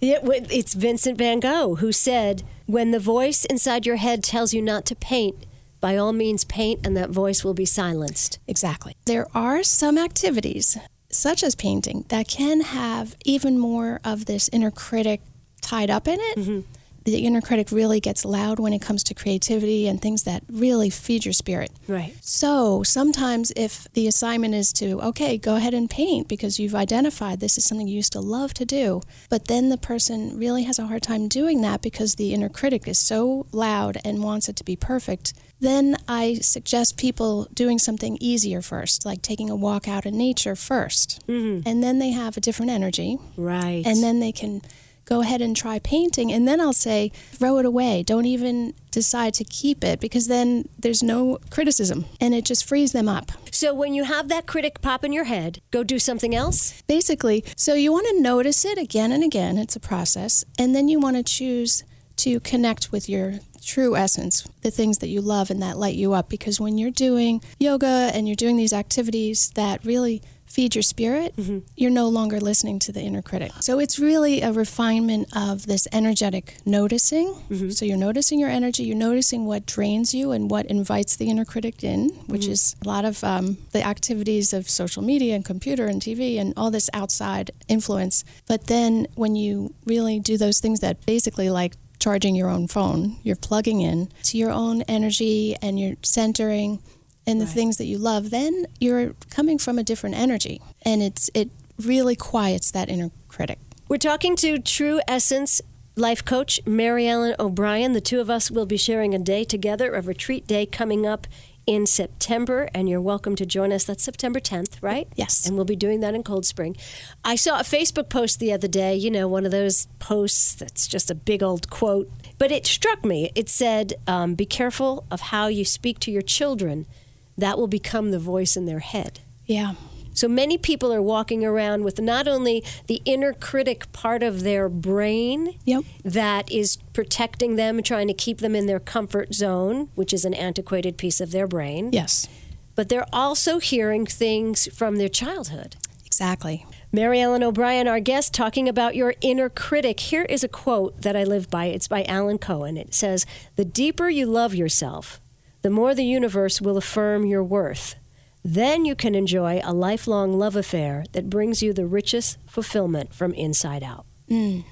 yeah, 0.00 0.18
it's 0.22 0.74
Vincent 0.74 1.18
van 1.18 1.40
Gogh 1.40 1.76
who 1.76 1.92
said, 1.92 2.42
When 2.66 2.90
the 2.90 2.98
voice 2.98 3.44
inside 3.44 3.86
your 3.86 3.96
head 3.96 4.22
tells 4.22 4.52
you 4.54 4.62
not 4.62 4.84
to 4.86 4.94
paint, 4.94 5.46
by 5.80 5.96
all 5.96 6.12
means 6.12 6.44
paint 6.44 6.86
and 6.86 6.96
that 6.96 7.10
voice 7.10 7.44
will 7.44 7.54
be 7.54 7.64
silenced. 7.64 8.38
Exactly. 8.46 8.96
There 9.04 9.26
are 9.34 9.62
some 9.62 9.98
activities, 9.98 10.76
such 11.10 11.42
as 11.42 11.54
painting, 11.54 12.04
that 12.08 12.28
can 12.28 12.60
have 12.60 13.16
even 13.24 13.58
more 13.58 14.00
of 14.04 14.26
this 14.26 14.48
inner 14.52 14.70
critic 14.70 15.20
tied 15.60 15.90
up 15.90 16.08
in 16.08 16.18
it. 16.20 16.38
Mm-hmm 16.38 16.60
the 17.06 17.24
inner 17.24 17.40
critic 17.40 17.70
really 17.70 18.00
gets 18.00 18.24
loud 18.24 18.58
when 18.58 18.72
it 18.72 18.82
comes 18.82 19.04
to 19.04 19.14
creativity 19.14 19.86
and 19.86 20.02
things 20.02 20.24
that 20.24 20.42
really 20.50 20.90
feed 20.90 21.24
your 21.24 21.32
spirit. 21.32 21.70
Right. 21.86 22.14
So 22.20 22.82
sometimes 22.82 23.52
if 23.54 23.86
the 23.92 24.08
assignment 24.08 24.54
is 24.54 24.72
to, 24.74 25.00
okay, 25.00 25.38
go 25.38 25.56
ahead 25.56 25.72
and 25.72 25.88
paint 25.88 26.28
because 26.28 26.58
you've 26.58 26.74
identified 26.74 27.38
this 27.38 27.56
is 27.56 27.64
something 27.64 27.86
you 27.86 27.94
used 27.94 28.12
to 28.12 28.20
love 28.20 28.54
to 28.54 28.64
do, 28.64 29.02
but 29.30 29.46
then 29.46 29.68
the 29.68 29.78
person 29.78 30.36
really 30.36 30.64
has 30.64 30.78
a 30.78 30.86
hard 30.86 31.02
time 31.02 31.28
doing 31.28 31.60
that 31.60 31.80
because 31.80 32.16
the 32.16 32.34
inner 32.34 32.48
critic 32.48 32.88
is 32.88 32.98
so 32.98 33.46
loud 33.52 33.98
and 34.04 34.24
wants 34.24 34.48
it 34.48 34.56
to 34.56 34.64
be 34.64 34.74
perfect, 34.74 35.32
then 35.60 35.96
I 36.08 36.34
suggest 36.34 36.98
people 36.98 37.46
doing 37.54 37.78
something 37.78 38.18
easier 38.20 38.60
first, 38.60 39.06
like 39.06 39.22
taking 39.22 39.48
a 39.48 39.56
walk 39.56 39.86
out 39.86 40.04
in 40.04 40.18
nature 40.18 40.54
1st 40.54 41.24
mm-hmm. 41.26 41.68
And 41.68 41.82
then 41.82 41.98
they 41.98 42.10
have 42.10 42.36
a 42.36 42.40
different 42.40 42.72
energy. 42.72 43.18
Right. 43.36 43.82
And 43.86 44.02
then 44.02 44.20
they 44.20 44.32
can 44.32 44.60
go 45.06 45.22
ahead 45.22 45.40
and 45.40 45.56
try 45.56 45.78
painting. 45.78 46.30
And 46.30 46.46
then 46.46 46.60
I'll 46.60 46.72
say, 46.72 47.10
throw 47.32 47.58
it 47.58 47.64
away. 47.64 48.02
Don't 48.02 48.26
even 48.26 48.74
decide 48.90 49.34
to 49.34 49.44
keep 49.44 49.82
it 49.82 50.00
because 50.00 50.26
then 50.26 50.68
there's 50.78 51.02
no 51.02 51.38
criticism 51.50 52.06
and 52.20 52.34
it 52.34 52.44
just 52.44 52.64
frees 52.64 52.92
them 52.92 53.08
up. 53.08 53.32
So 53.50 53.72
when 53.72 53.94
you 53.94 54.04
have 54.04 54.28
that 54.28 54.46
critic 54.46 54.82
pop 54.82 55.04
in 55.04 55.12
your 55.12 55.24
head, 55.24 55.60
go 55.70 55.82
do 55.82 55.98
something 55.98 56.34
else? 56.34 56.82
Basically. 56.86 57.44
So 57.56 57.74
you 57.74 57.92
want 57.92 58.06
to 58.08 58.20
notice 58.20 58.64
it 58.64 58.78
again 58.78 59.12
and 59.12 59.24
again. 59.24 59.56
It's 59.56 59.76
a 59.76 59.80
process. 59.80 60.44
And 60.58 60.74
then 60.74 60.88
you 60.88 61.00
want 61.00 61.16
to 61.16 61.22
choose 61.22 61.84
to 62.16 62.40
connect 62.40 62.92
with 62.92 63.08
your 63.08 63.40
true 63.62 63.96
essence, 63.96 64.46
the 64.62 64.70
things 64.70 64.98
that 64.98 65.08
you 65.08 65.20
love 65.20 65.50
and 65.50 65.60
that 65.62 65.76
light 65.76 65.96
you 65.96 66.12
up. 66.12 66.28
Because 66.28 66.60
when 66.60 66.78
you're 66.78 66.90
doing 66.90 67.42
yoga 67.58 68.10
and 68.14 68.26
you're 68.26 68.36
doing 68.36 68.56
these 68.56 68.72
activities 68.72 69.50
that 69.50 69.84
really 69.84 70.22
feed 70.56 70.74
your 70.74 70.82
spirit, 70.82 71.36
mm-hmm. 71.36 71.58
you're 71.76 71.90
no 71.90 72.08
longer 72.08 72.40
listening 72.40 72.78
to 72.78 72.90
the 72.90 73.02
inner 73.02 73.20
critic. 73.20 73.52
So 73.60 73.78
it's 73.78 73.98
really 73.98 74.40
a 74.40 74.52
refinement 74.52 75.28
of 75.36 75.66
this 75.66 75.86
energetic 75.92 76.56
noticing. 76.64 77.34
Mm-hmm. 77.50 77.68
So 77.68 77.84
you're 77.84 77.98
noticing 77.98 78.40
your 78.40 78.48
energy, 78.48 78.84
you're 78.84 78.96
noticing 78.96 79.44
what 79.44 79.66
drains 79.66 80.14
you 80.14 80.32
and 80.32 80.50
what 80.50 80.64
invites 80.64 81.14
the 81.14 81.28
inner 81.28 81.44
critic 81.44 81.84
in, 81.84 82.08
which 82.26 82.44
mm-hmm. 82.44 82.52
is 82.52 82.74
a 82.82 82.88
lot 82.88 83.04
of 83.04 83.22
um, 83.22 83.58
the 83.72 83.86
activities 83.86 84.54
of 84.54 84.66
social 84.70 85.02
media 85.02 85.34
and 85.34 85.44
computer 85.44 85.88
and 85.88 86.00
TV 86.00 86.40
and 86.40 86.54
all 86.56 86.70
this 86.70 86.88
outside 86.94 87.50
influence. 87.68 88.24
But 88.48 88.66
then 88.66 89.08
when 89.14 89.36
you 89.36 89.74
really 89.84 90.18
do 90.20 90.38
those 90.38 90.58
things 90.58 90.80
that 90.80 91.04
basically 91.04 91.50
like 91.50 91.74
charging 91.98 92.34
your 92.34 92.48
own 92.48 92.66
phone, 92.66 93.18
you're 93.22 93.36
plugging 93.36 93.82
in 93.82 94.08
to 94.22 94.38
your 94.38 94.52
own 94.52 94.80
energy 94.82 95.54
and 95.60 95.78
you're 95.78 95.96
centering 96.02 96.80
and 97.26 97.40
the 97.40 97.44
right. 97.44 97.54
things 97.54 97.76
that 97.78 97.86
you 97.86 97.98
love, 97.98 98.30
then 98.30 98.66
you're 98.80 99.14
coming 99.30 99.58
from 99.58 99.78
a 99.78 99.82
different 99.82 100.16
energy, 100.16 100.60
and 100.82 101.02
it's 101.02 101.30
it 101.34 101.50
really 101.78 102.16
quiets 102.16 102.70
that 102.70 102.88
inner 102.88 103.10
critic. 103.28 103.58
We're 103.88 103.98
talking 103.98 104.36
to 104.36 104.58
True 104.58 105.00
Essence 105.06 105.60
life 105.94 106.24
coach 106.24 106.60
Mary 106.66 107.08
Ellen 107.08 107.34
O'Brien. 107.38 107.92
The 107.92 108.00
two 108.00 108.20
of 108.20 108.28
us 108.28 108.50
will 108.50 108.66
be 108.66 108.76
sharing 108.76 109.14
a 109.14 109.18
day 109.18 109.44
together, 109.44 109.94
a 109.94 110.02
retreat 110.02 110.46
day 110.46 110.66
coming 110.66 111.06
up 111.06 111.26
in 111.66 111.84
September, 111.84 112.68
and 112.72 112.88
you're 112.88 113.00
welcome 113.00 113.34
to 113.34 113.44
join 113.44 113.72
us. 113.72 113.84
That's 113.84 114.04
September 114.04 114.38
10th, 114.38 114.80
right? 114.80 115.08
Yes. 115.16 115.46
And 115.46 115.56
we'll 115.56 115.64
be 115.64 115.74
doing 115.74 116.00
that 116.00 116.14
in 116.14 116.22
Cold 116.22 116.46
Spring. 116.46 116.76
I 117.24 117.34
saw 117.34 117.58
a 117.58 117.64
Facebook 117.64 118.08
post 118.08 118.38
the 118.38 118.52
other 118.52 118.68
day, 118.68 118.94
you 118.94 119.10
know, 119.10 119.26
one 119.26 119.44
of 119.44 119.50
those 119.50 119.88
posts 119.98 120.54
that's 120.54 120.86
just 120.86 121.10
a 121.10 121.14
big 121.14 121.42
old 121.42 121.68
quote, 121.68 122.08
but 122.38 122.52
it 122.52 122.66
struck 122.66 123.04
me. 123.04 123.30
It 123.34 123.48
said, 123.48 123.94
um, 124.06 124.34
Be 124.34 124.46
careful 124.46 125.04
of 125.10 125.20
how 125.20 125.48
you 125.48 125.64
speak 125.64 125.98
to 126.00 126.12
your 126.12 126.22
children 126.22 126.86
that 127.36 127.58
will 127.58 127.68
become 127.68 128.10
the 128.10 128.18
voice 128.18 128.56
in 128.56 128.66
their 128.66 128.80
head. 128.80 129.20
Yeah. 129.44 129.74
So 130.16 130.28
many 130.28 130.56
people 130.56 130.92
are 130.94 131.02
walking 131.02 131.44
around 131.44 131.84
with 131.84 132.00
not 132.00 132.26
only 132.26 132.64
the 132.86 133.02
inner 133.04 133.34
critic 133.34 133.92
part 133.92 134.22
of 134.22 134.44
their 134.44 134.66
brain 134.70 135.58
yep. 135.66 135.84
that 136.04 136.50
is 136.50 136.78
protecting 136.94 137.56
them, 137.56 137.82
trying 137.82 138.06
to 138.08 138.14
keep 138.14 138.38
them 138.38 138.56
in 138.56 138.64
their 138.64 138.80
comfort 138.80 139.34
zone, 139.34 139.90
which 139.94 140.14
is 140.14 140.24
an 140.24 140.32
antiquated 140.32 140.96
piece 140.96 141.20
of 141.20 141.32
their 141.32 141.46
brain. 141.46 141.90
Yes. 141.92 142.26
but 142.74 142.88
they're 142.88 143.06
also 143.12 143.58
hearing 143.58 144.06
things 144.06 144.68
from 144.74 144.96
their 144.96 145.08
childhood. 145.08 145.76
Exactly. 146.06 146.64
Mary 146.92 147.20
Ellen 147.20 147.42
O'Brien, 147.42 147.86
our 147.86 148.00
guest, 148.00 148.32
talking 148.32 148.70
about 148.70 148.96
your 148.96 149.14
inner 149.20 149.50
critic. 149.50 150.00
Here 150.00 150.24
is 150.24 150.42
a 150.42 150.48
quote 150.48 151.02
that 151.02 151.14
I 151.14 151.24
live 151.24 151.50
by. 151.50 151.66
It's 151.66 151.88
by 151.88 152.04
Alan 152.04 152.38
Cohen. 152.38 152.78
It 152.78 152.94
says, 152.94 153.26
The 153.56 153.66
deeper 153.66 154.08
you 154.08 154.24
love 154.24 154.54
yourself, 154.54 155.20
the 155.66 155.70
more 155.70 155.96
the 155.96 156.04
universe 156.04 156.60
will 156.60 156.76
affirm 156.76 157.26
your 157.26 157.42
worth. 157.42 157.96
Then 158.44 158.84
you 158.84 158.94
can 158.94 159.16
enjoy 159.16 159.60
a 159.64 159.74
lifelong 159.74 160.38
love 160.38 160.54
affair 160.54 161.04
that 161.10 161.28
brings 161.28 161.60
you 161.60 161.72
the 161.72 161.88
richest 161.88 162.38
fulfillment 162.46 163.12
from 163.12 163.34
inside 163.34 163.82
out. 163.82 164.06
Mm. 164.30 164.62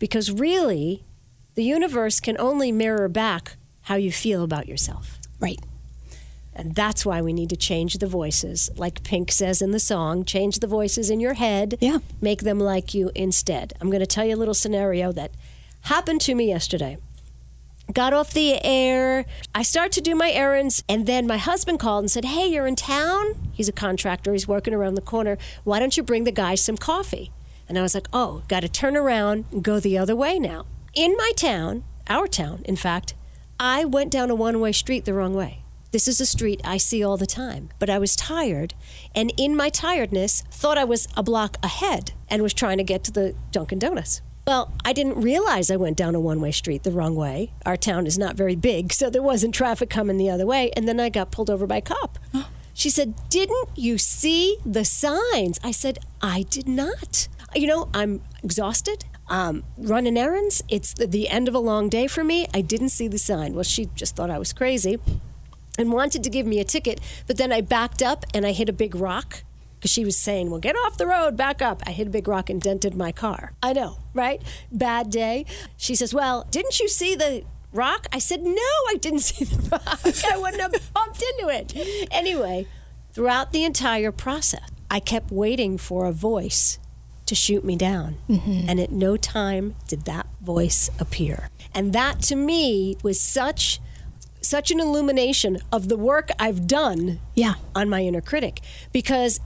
Because 0.00 0.32
really, 0.32 1.04
the 1.54 1.62
universe 1.62 2.18
can 2.18 2.36
only 2.40 2.72
mirror 2.72 3.08
back 3.08 3.58
how 3.82 3.94
you 3.94 4.10
feel 4.10 4.42
about 4.42 4.66
yourself. 4.66 5.20
Right. 5.38 5.60
And 6.52 6.74
that's 6.74 7.06
why 7.06 7.22
we 7.22 7.32
need 7.32 7.50
to 7.50 7.56
change 7.56 7.98
the 7.98 8.08
voices. 8.08 8.70
Like 8.74 9.04
Pink 9.04 9.30
says 9.30 9.62
in 9.62 9.70
the 9.70 9.78
song, 9.78 10.24
change 10.24 10.58
the 10.58 10.66
voices 10.66 11.10
in 11.10 11.20
your 11.20 11.34
head. 11.34 11.78
Yeah. 11.80 11.98
Make 12.20 12.40
them 12.40 12.58
like 12.58 12.92
you 12.92 13.12
instead. 13.14 13.72
I'm 13.80 13.88
going 13.88 14.00
to 14.00 14.04
tell 14.04 14.24
you 14.24 14.34
a 14.34 14.42
little 14.42 14.52
scenario 14.52 15.12
that 15.12 15.30
happened 15.82 16.22
to 16.22 16.34
me 16.34 16.48
yesterday. 16.48 16.98
Got 17.92 18.12
off 18.12 18.32
the 18.32 18.62
air. 18.62 19.24
I 19.54 19.62
start 19.62 19.90
to 19.92 20.00
do 20.00 20.14
my 20.14 20.30
errands, 20.30 20.84
and 20.88 21.06
then 21.06 21.26
my 21.26 21.38
husband 21.38 21.80
called 21.80 22.04
and 22.04 22.10
said, 22.10 22.26
Hey, 22.26 22.46
you're 22.46 22.66
in 22.66 22.76
town? 22.76 23.50
He's 23.52 23.68
a 23.68 23.72
contractor. 23.72 24.32
He's 24.32 24.46
working 24.46 24.74
around 24.74 24.94
the 24.94 25.00
corner. 25.00 25.38
Why 25.64 25.80
don't 25.80 25.96
you 25.96 26.02
bring 26.02 26.24
the 26.24 26.30
guys 26.30 26.62
some 26.62 26.76
coffee? 26.76 27.32
And 27.68 27.78
I 27.78 27.82
was 27.82 27.94
like, 27.94 28.06
Oh, 28.12 28.42
got 28.48 28.60
to 28.60 28.68
turn 28.68 28.96
around 28.96 29.46
and 29.50 29.64
go 29.64 29.80
the 29.80 29.96
other 29.96 30.14
way 30.14 30.38
now. 30.38 30.66
In 30.94 31.16
my 31.16 31.32
town, 31.34 31.84
our 32.08 32.26
town, 32.26 32.62
in 32.64 32.76
fact, 32.76 33.14
I 33.58 33.84
went 33.84 34.12
down 34.12 34.30
a 34.30 34.34
one 34.34 34.60
way 34.60 34.72
street 34.72 35.04
the 35.04 35.14
wrong 35.14 35.34
way. 35.34 35.62
This 35.90 36.06
is 36.06 36.20
a 36.20 36.26
street 36.26 36.60
I 36.64 36.76
see 36.76 37.02
all 37.02 37.16
the 37.16 37.26
time, 37.26 37.70
but 37.80 37.90
I 37.90 37.98
was 37.98 38.14
tired, 38.14 38.74
and 39.14 39.32
in 39.36 39.56
my 39.56 39.70
tiredness, 39.70 40.42
thought 40.52 40.78
I 40.78 40.84
was 40.84 41.08
a 41.16 41.22
block 41.24 41.56
ahead 41.64 42.12
and 42.28 42.42
was 42.42 42.54
trying 42.54 42.78
to 42.78 42.84
get 42.84 43.02
to 43.04 43.10
the 43.10 43.34
Dunkin' 43.50 43.80
Donuts. 43.80 44.22
Well, 44.50 44.72
I 44.84 44.92
didn't 44.92 45.20
realize 45.20 45.70
I 45.70 45.76
went 45.76 45.96
down 45.96 46.16
a 46.16 46.18
one 46.18 46.40
way 46.40 46.50
street 46.50 46.82
the 46.82 46.90
wrong 46.90 47.14
way. 47.14 47.52
Our 47.64 47.76
town 47.76 48.04
is 48.04 48.18
not 48.18 48.34
very 48.34 48.56
big, 48.56 48.92
so 48.92 49.08
there 49.08 49.22
wasn't 49.22 49.54
traffic 49.54 49.90
coming 49.90 50.16
the 50.16 50.28
other 50.28 50.44
way, 50.44 50.72
and 50.76 50.88
then 50.88 50.98
I 50.98 51.08
got 51.08 51.30
pulled 51.30 51.48
over 51.48 51.68
by 51.68 51.76
a 51.76 51.80
cop. 51.80 52.18
She 52.74 52.90
said, 52.90 53.14
Didn't 53.28 53.68
you 53.76 53.96
see 53.96 54.56
the 54.66 54.84
signs? 54.84 55.60
I 55.62 55.70
said, 55.70 56.00
I 56.20 56.46
did 56.50 56.66
not. 56.66 57.28
You 57.54 57.68
know, 57.68 57.90
I'm 57.94 58.22
exhausted. 58.42 59.04
Um, 59.28 59.62
running 59.78 60.16
errands. 60.16 60.64
It's 60.68 60.94
the, 60.94 61.06
the 61.06 61.28
end 61.28 61.46
of 61.46 61.54
a 61.54 61.60
long 61.60 61.88
day 61.88 62.08
for 62.08 62.24
me. 62.24 62.48
I 62.52 62.60
didn't 62.60 62.88
see 62.88 63.06
the 63.06 63.18
sign. 63.18 63.54
Well, 63.54 63.62
she 63.62 63.86
just 63.94 64.16
thought 64.16 64.30
I 64.30 64.38
was 64.40 64.52
crazy 64.52 64.98
and 65.78 65.92
wanted 65.92 66.24
to 66.24 66.28
give 66.28 66.44
me 66.44 66.58
a 66.58 66.64
ticket, 66.64 67.00
but 67.28 67.36
then 67.36 67.52
I 67.52 67.60
backed 67.60 68.02
up 68.02 68.26
and 68.34 68.44
I 68.44 68.50
hit 68.50 68.68
a 68.68 68.72
big 68.72 68.96
rock 68.96 69.44
because 69.80 69.90
she 69.90 70.04
was 70.04 70.16
saying, 70.16 70.50
Well, 70.50 70.60
get 70.60 70.76
off 70.76 70.98
the 70.98 71.06
road, 71.06 71.36
back 71.36 71.62
up. 71.62 71.82
I 71.86 71.92
hit 71.92 72.06
a 72.06 72.10
big 72.10 72.28
rock 72.28 72.50
and 72.50 72.60
dented 72.60 72.94
my 72.94 73.12
car. 73.12 73.54
I 73.62 73.72
know, 73.72 73.96
right? 74.12 74.42
Bad 74.70 75.08
day. 75.10 75.46
She 75.78 75.94
says, 75.94 76.12
Well, 76.12 76.46
didn't 76.50 76.78
you 76.78 76.86
see 76.88 77.14
the 77.14 77.42
rock? 77.72 78.06
I 78.12 78.18
said, 78.18 78.42
No, 78.42 78.52
I 78.88 78.96
didn't 79.00 79.20
see 79.30 79.46
the 79.46 79.68
rock. 79.70 80.00
I 80.30 80.36
wouldn't 80.36 80.60
have 80.62 80.92
bumped 80.94 81.22
into 81.22 81.48
it. 81.48 82.08
Anyway, 82.12 82.66
throughout 83.12 83.52
the 83.52 83.64
entire 83.64 84.12
process, 84.12 84.68
I 84.90 85.00
kept 85.00 85.30
waiting 85.32 85.78
for 85.78 86.04
a 86.06 86.12
voice 86.12 86.78
to 87.26 87.34
shoot 87.34 87.64
me 87.64 87.76
down. 87.76 88.16
Mm-hmm. 88.28 88.68
And 88.68 88.78
at 88.80 88.90
no 88.92 89.16
time 89.16 89.76
did 89.88 90.04
that 90.04 90.26
voice 90.42 90.90
appear. 90.98 91.48
And 91.74 91.92
that 91.92 92.20
to 92.22 92.36
me 92.36 92.96
was 93.02 93.20
such 93.20 93.80
such 94.42 94.70
an 94.70 94.80
illumination 94.80 95.58
of 95.70 95.88
the 95.90 95.96
work 95.98 96.30
I've 96.38 96.66
done 96.66 97.20
Yeah. 97.34 97.54
on 97.74 97.90
my 97.90 98.00
inner 98.02 98.22
critic 98.22 98.60
because 98.90 99.38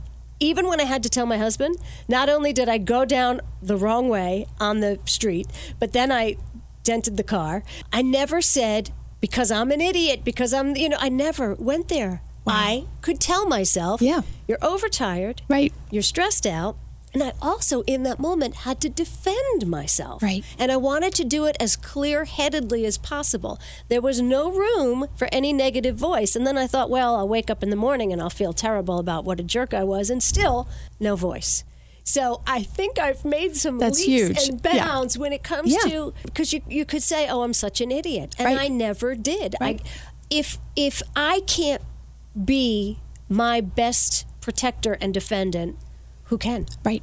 even 0.44 0.68
when 0.68 0.80
I 0.80 0.84
had 0.84 1.02
to 1.02 1.08
tell 1.08 1.26
my 1.26 1.38
husband, 1.38 1.76
not 2.08 2.28
only 2.28 2.52
did 2.52 2.68
I 2.68 2.78
go 2.78 3.04
down 3.04 3.40
the 3.62 3.76
wrong 3.76 4.08
way 4.08 4.46
on 4.60 4.80
the 4.80 4.98
street, 5.06 5.46
but 5.78 5.92
then 5.92 6.12
I 6.12 6.36
dented 6.82 7.16
the 7.16 7.22
car. 7.24 7.62
I 7.92 8.02
never 8.02 8.40
said 8.42 8.90
because 9.20 9.50
I'm 9.50 9.70
an 9.70 9.80
idiot 9.80 10.20
because 10.24 10.52
I'm 10.52 10.76
you 10.76 10.88
know 10.90 10.98
I 11.00 11.08
never 11.08 11.54
went 11.54 11.88
there. 11.88 12.22
I 12.46 12.84
could 13.00 13.20
tell 13.20 13.46
myself, 13.46 14.02
Yeah. 14.02 14.20
you're 14.46 14.58
overtired, 14.62 15.40
Right. 15.48 15.72
you're 15.90 16.02
stressed 16.02 16.46
out. 16.46 16.76
And 17.14 17.22
I 17.22 17.32
also, 17.40 17.82
in 17.82 18.02
that 18.02 18.18
moment, 18.18 18.56
had 18.56 18.80
to 18.80 18.88
defend 18.88 19.68
myself. 19.68 20.20
Right. 20.20 20.44
And 20.58 20.72
I 20.72 20.76
wanted 20.76 21.14
to 21.14 21.24
do 21.24 21.46
it 21.46 21.56
as 21.60 21.76
clear 21.76 22.24
headedly 22.24 22.84
as 22.84 22.98
possible. 22.98 23.60
There 23.88 24.00
was 24.00 24.20
no 24.20 24.50
room 24.50 25.06
for 25.16 25.28
any 25.30 25.52
negative 25.52 25.94
voice. 25.96 26.34
And 26.34 26.44
then 26.44 26.58
I 26.58 26.66
thought, 26.66 26.90
well, 26.90 27.14
I'll 27.14 27.28
wake 27.28 27.50
up 27.50 27.62
in 27.62 27.70
the 27.70 27.76
morning 27.76 28.12
and 28.12 28.20
I'll 28.20 28.30
feel 28.30 28.52
terrible 28.52 28.98
about 28.98 29.24
what 29.24 29.38
a 29.38 29.44
jerk 29.44 29.72
I 29.72 29.84
was, 29.84 30.10
and 30.10 30.20
still 30.22 30.68
no 30.98 31.14
voice. 31.14 31.62
So 32.02 32.42
I 32.46 32.64
think 32.64 32.98
I've 32.98 33.24
made 33.24 33.56
some 33.56 33.78
That's 33.78 34.04
leaps 34.06 34.36
huge. 34.38 34.48
and 34.50 34.60
Yeah. 34.64 34.84
bounds 34.84 35.16
when 35.16 35.32
it 35.32 35.42
comes 35.44 35.72
Yeah. 35.72 35.88
to 35.90 36.12
because 36.24 36.52
you 36.52 36.60
you 36.68 36.84
could 36.84 37.02
say, 37.02 37.28
oh, 37.28 37.42
I'm 37.42 37.54
such 37.54 37.80
an 37.80 37.90
idiot, 37.92 38.34
and 38.38 38.46
Right. 38.46 38.58
I 38.62 38.68
never 38.68 39.14
did. 39.14 39.54
Right. 39.60 39.80
I, 39.82 39.88
if 40.30 40.58
if 40.76 41.00
I 41.16 41.40
can't 41.46 41.80
be 42.44 42.98
my 43.28 43.60
best 43.60 44.26
protector 44.40 44.98
and 45.00 45.14
defendant, 45.14 45.76
who 46.24 46.38
can? 46.38 46.66
Right, 46.84 47.02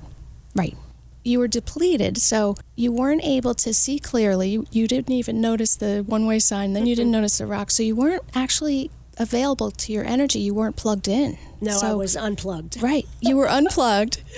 right. 0.55 0.75
You 1.23 1.39
were 1.39 1.47
depleted, 1.47 2.17
so 2.17 2.55
you 2.75 2.91
weren't 2.91 3.23
able 3.23 3.53
to 3.55 3.73
see 3.73 3.99
clearly. 3.99 4.49
You, 4.49 4.65
you 4.71 4.87
didn't 4.87 5.13
even 5.13 5.39
notice 5.39 5.75
the 5.75 6.03
one 6.05 6.25
way 6.25 6.39
sign, 6.39 6.73
then 6.73 6.85
you 6.87 6.95
didn't 6.95 7.11
mm-hmm. 7.11 7.21
notice 7.21 7.37
the 7.37 7.45
rock. 7.45 7.69
So 7.69 7.83
you 7.83 7.95
weren't 7.95 8.23
actually 8.33 8.89
available 9.21 9.71
to 9.71 9.93
your 9.93 10.03
energy. 10.03 10.39
You 10.39 10.53
weren't 10.53 10.75
plugged 10.75 11.07
in. 11.07 11.37
No, 11.61 11.71
I 11.71 11.79
So- 11.79 11.97
was 11.97 12.15
unplugged. 12.17 12.81
Right. 12.81 13.07
You 13.21 13.37
were 13.37 13.49
unplugged. 13.49 14.21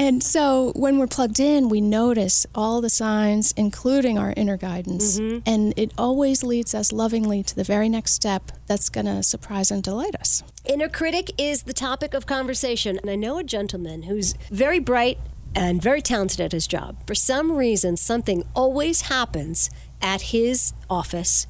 And 0.00 0.22
so 0.22 0.72
when 0.76 1.00
we're 1.00 1.08
plugged 1.08 1.40
in, 1.40 1.68
we 1.68 1.80
notice 1.80 2.46
all 2.54 2.80
the 2.80 2.88
signs, 2.88 3.50
including 3.56 4.16
our 4.16 4.32
inner 4.36 4.56
guidance. 4.56 5.18
Mm-hmm. 5.18 5.38
And 5.44 5.74
it 5.76 5.90
always 5.98 6.44
leads 6.44 6.72
us 6.72 6.92
lovingly 6.92 7.42
to 7.42 7.56
the 7.56 7.64
very 7.64 7.88
next 7.88 8.12
step 8.12 8.52
that's 8.68 8.88
going 8.90 9.06
to 9.06 9.24
surprise 9.24 9.72
and 9.72 9.82
delight 9.82 10.14
us. 10.14 10.44
Inner 10.64 10.88
critic 10.88 11.32
is 11.36 11.64
the 11.64 11.72
topic 11.72 12.14
of 12.14 12.26
conversation, 12.26 12.96
and 13.00 13.10
I 13.10 13.16
know 13.16 13.38
a 13.38 13.42
gentleman 13.42 14.04
who's 14.04 14.34
very 14.52 14.78
bright 14.78 15.18
and 15.52 15.82
very 15.82 16.00
talented 16.00 16.40
at 16.40 16.52
his 16.52 16.68
job. 16.68 17.04
For 17.04 17.16
some 17.16 17.50
reason, 17.50 17.96
something 17.96 18.44
always 18.54 19.00
happens 19.00 19.68
at 20.00 20.20
his 20.30 20.74
office, 20.88 21.48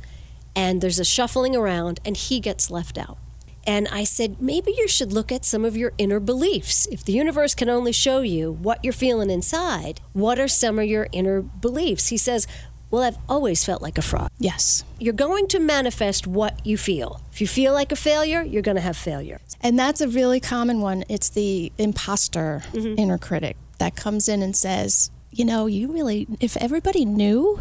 and 0.58 0.80
there's 0.80 0.98
a 0.98 1.04
shuffling 1.04 1.54
around, 1.54 2.00
and 2.04 2.16
he 2.16 2.40
gets 2.40 2.68
left 2.68 2.98
out. 2.98 3.16
And 3.64 3.86
I 3.92 4.02
said, 4.02 4.42
maybe 4.42 4.72
you 4.76 4.88
should 4.88 5.12
look 5.12 5.30
at 5.30 5.44
some 5.44 5.64
of 5.64 5.76
your 5.76 5.92
inner 5.98 6.18
beliefs. 6.18 6.86
If 6.86 7.04
the 7.04 7.12
universe 7.12 7.54
can 7.54 7.68
only 7.68 7.92
show 7.92 8.22
you 8.22 8.50
what 8.54 8.82
you're 8.82 8.92
feeling 8.92 9.30
inside, 9.30 10.00
what 10.14 10.40
are 10.40 10.48
some 10.48 10.80
of 10.80 10.86
your 10.86 11.06
inner 11.12 11.42
beliefs? 11.42 12.08
He 12.08 12.16
says, 12.16 12.48
Well, 12.90 13.04
I've 13.04 13.18
always 13.28 13.64
felt 13.64 13.82
like 13.82 13.98
a 13.98 14.02
fraud. 14.02 14.30
Yes. 14.40 14.82
You're 14.98 15.12
going 15.12 15.46
to 15.48 15.60
manifest 15.60 16.26
what 16.26 16.66
you 16.66 16.76
feel. 16.76 17.20
If 17.30 17.40
you 17.40 17.46
feel 17.46 17.72
like 17.72 17.92
a 17.92 17.96
failure, 17.96 18.42
you're 18.42 18.62
going 18.62 18.78
to 18.78 18.82
have 18.82 18.96
failure. 18.96 19.40
And 19.60 19.78
that's 19.78 20.00
a 20.00 20.08
really 20.08 20.40
common 20.40 20.80
one. 20.80 21.04
It's 21.08 21.28
the 21.28 21.70
imposter 21.78 22.64
mm-hmm. 22.72 22.98
inner 22.98 23.18
critic 23.18 23.56
that 23.78 23.94
comes 23.94 24.28
in 24.28 24.42
and 24.42 24.56
says, 24.56 25.12
you 25.30 25.44
know, 25.44 25.66
you 25.66 25.92
really, 25.92 26.26
if 26.40 26.56
everybody 26.56 27.04
knew 27.04 27.60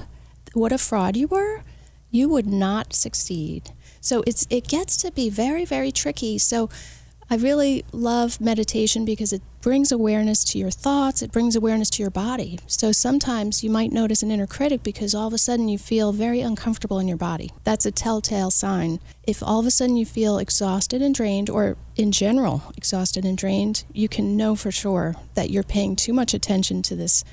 what 0.53 0.71
a 0.71 0.79
fraud 0.79 1.15
you 1.15 1.27
were, 1.27 1.61
you 2.17 2.27
would 2.29 2.47
not 2.47 2.93
succeed. 2.93 3.71
So 4.01 4.23
it's 4.25 4.47
it 4.49 4.67
gets 4.67 4.97
to 4.97 5.11
be 5.11 5.29
very 5.29 5.65
very 5.65 5.91
tricky. 5.91 6.37
So 6.37 6.69
I 7.29 7.35
really 7.35 7.83
love 7.91 8.39
meditation 8.39 9.03
because 9.03 9.33
it 9.33 9.41
brings 9.59 9.91
awareness 9.91 10.45
to 10.45 10.57
your 10.57 10.71
thoughts, 10.71 11.21
it 11.21 11.33
brings 11.33 11.57
awareness 11.57 11.89
to 11.89 12.01
your 12.01 12.09
body. 12.09 12.57
So 12.67 12.93
sometimes 12.93 13.65
you 13.65 13.69
might 13.69 13.91
notice 13.91 14.23
an 14.23 14.31
inner 14.31 14.47
critic 14.47 14.81
because 14.81 15.13
all 15.13 15.27
of 15.27 15.33
a 15.33 15.37
sudden 15.37 15.67
you 15.67 15.77
feel 15.77 16.13
very 16.13 16.39
uncomfortable 16.39 16.99
in 16.99 17.07
your 17.09 17.17
body. 17.17 17.51
That's 17.65 17.85
a 17.85 17.91
telltale 17.91 18.49
sign. 18.49 19.01
If 19.23 19.43
all 19.43 19.59
of 19.59 19.65
a 19.65 19.71
sudden 19.71 19.97
you 19.97 20.05
feel 20.05 20.37
exhausted 20.37 21.01
and 21.01 21.13
drained, 21.13 21.49
or 21.49 21.75
in 21.97 22.13
general, 22.13 22.63
exhausted 22.77 23.25
and 23.25 23.37
drained, 23.37 23.83
you 23.91 24.07
can 24.07 24.37
know 24.37 24.55
for 24.55 24.71
sure 24.71 25.15
that 25.33 25.49
you're 25.49 25.63
paying 25.63 25.97
too 25.97 26.13
much 26.13 26.33
attention 26.33 26.81
to 26.83 26.95
this, 26.95 27.25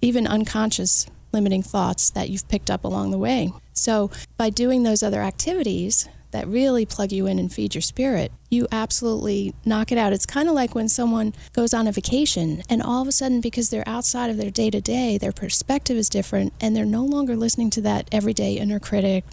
even 0.00 0.26
unconscious 0.26 1.06
limiting 1.32 1.62
thoughts 1.62 2.10
that 2.10 2.30
you've 2.30 2.48
picked 2.48 2.70
up 2.70 2.82
along 2.82 3.12
the 3.12 3.18
way. 3.18 3.52
So 3.76 4.10
by 4.36 4.50
doing 4.50 4.82
those 4.82 5.02
other 5.02 5.20
activities, 5.20 6.08
that 6.36 6.46
really 6.46 6.84
plug 6.84 7.12
you 7.12 7.26
in 7.26 7.38
and 7.38 7.50
feed 7.50 7.74
your 7.74 7.80
spirit, 7.80 8.30
you 8.50 8.66
absolutely 8.70 9.54
knock 9.64 9.90
it 9.90 9.96
out. 9.96 10.12
It's 10.12 10.26
kind 10.26 10.50
of 10.50 10.54
like 10.54 10.74
when 10.74 10.86
someone 10.86 11.32
goes 11.54 11.72
on 11.72 11.86
a 11.86 11.92
vacation 11.92 12.62
and 12.68 12.82
all 12.82 13.00
of 13.00 13.08
a 13.08 13.12
sudden, 13.12 13.40
because 13.40 13.70
they're 13.70 13.88
outside 13.88 14.28
of 14.28 14.36
their 14.36 14.50
day 14.50 14.68
to 14.68 14.82
day, 14.82 15.16
their 15.16 15.32
perspective 15.32 15.96
is 15.96 16.10
different 16.10 16.52
and 16.60 16.76
they're 16.76 16.84
no 16.84 17.04
longer 17.04 17.36
listening 17.36 17.70
to 17.70 17.80
that 17.80 18.06
everyday 18.12 18.54
inner 18.54 18.78
critic 18.78 19.24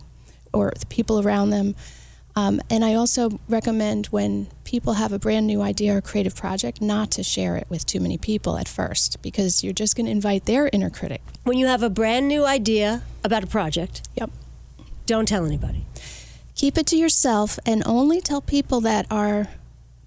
or 0.53 0.71
the 0.79 0.85
people 0.85 1.19
around 1.19 1.49
them. 1.49 1.75
Um, 2.37 2.61
and 2.69 2.85
I 2.85 2.93
also 2.93 3.39
recommend 3.49 4.07
when 4.07 4.47
people 4.73 4.93
have 4.93 5.13
a 5.13 5.19
brand 5.19 5.45
new 5.45 5.61
idea 5.61 5.95
or 5.95 6.01
creative 6.01 6.35
project 6.35 6.81
not 6.81 7.11
to 7.11 7.21
share 7.21 7.55
it 7.57 7.67
with 7.69 7.85
too 7.85 7.99
many 7.99 8.17
people 8.17 8.57
at 8.57 8.67
first 8.67 9.21
because 9.21 9.63
you're 9.63 9.71
just 9.71 9.95
going 9.95 10.07
to 10.07 10.11
invite 10.11 10.45
their 10.45 10.67
inner 10.73 10.89
critic. 10.89 11.21
When 11.43 11.59
you 11.59 11.67
have 11.67 11.83
a 11.83 11.91
brand 11.91 12.27
new 12.27 12.43
idea 12.43 13.03
about 13.23 13.43
a 13.43 13.45
project, 13.45 14.01
Yep. 14.15 14.31
don't 15.05 15.27
tell 15.27 15.45
anybody. 15.45 15.85
keep 16.55 16.75
it 16.75 16.87
to 16.87 16.97
yourself 16.97 17.59
and 17.67 17.83
only 17.85 18.19
tell 18.19 18.41
people 18.41 18.81
that 18.81 19.05
are 19.11 19.47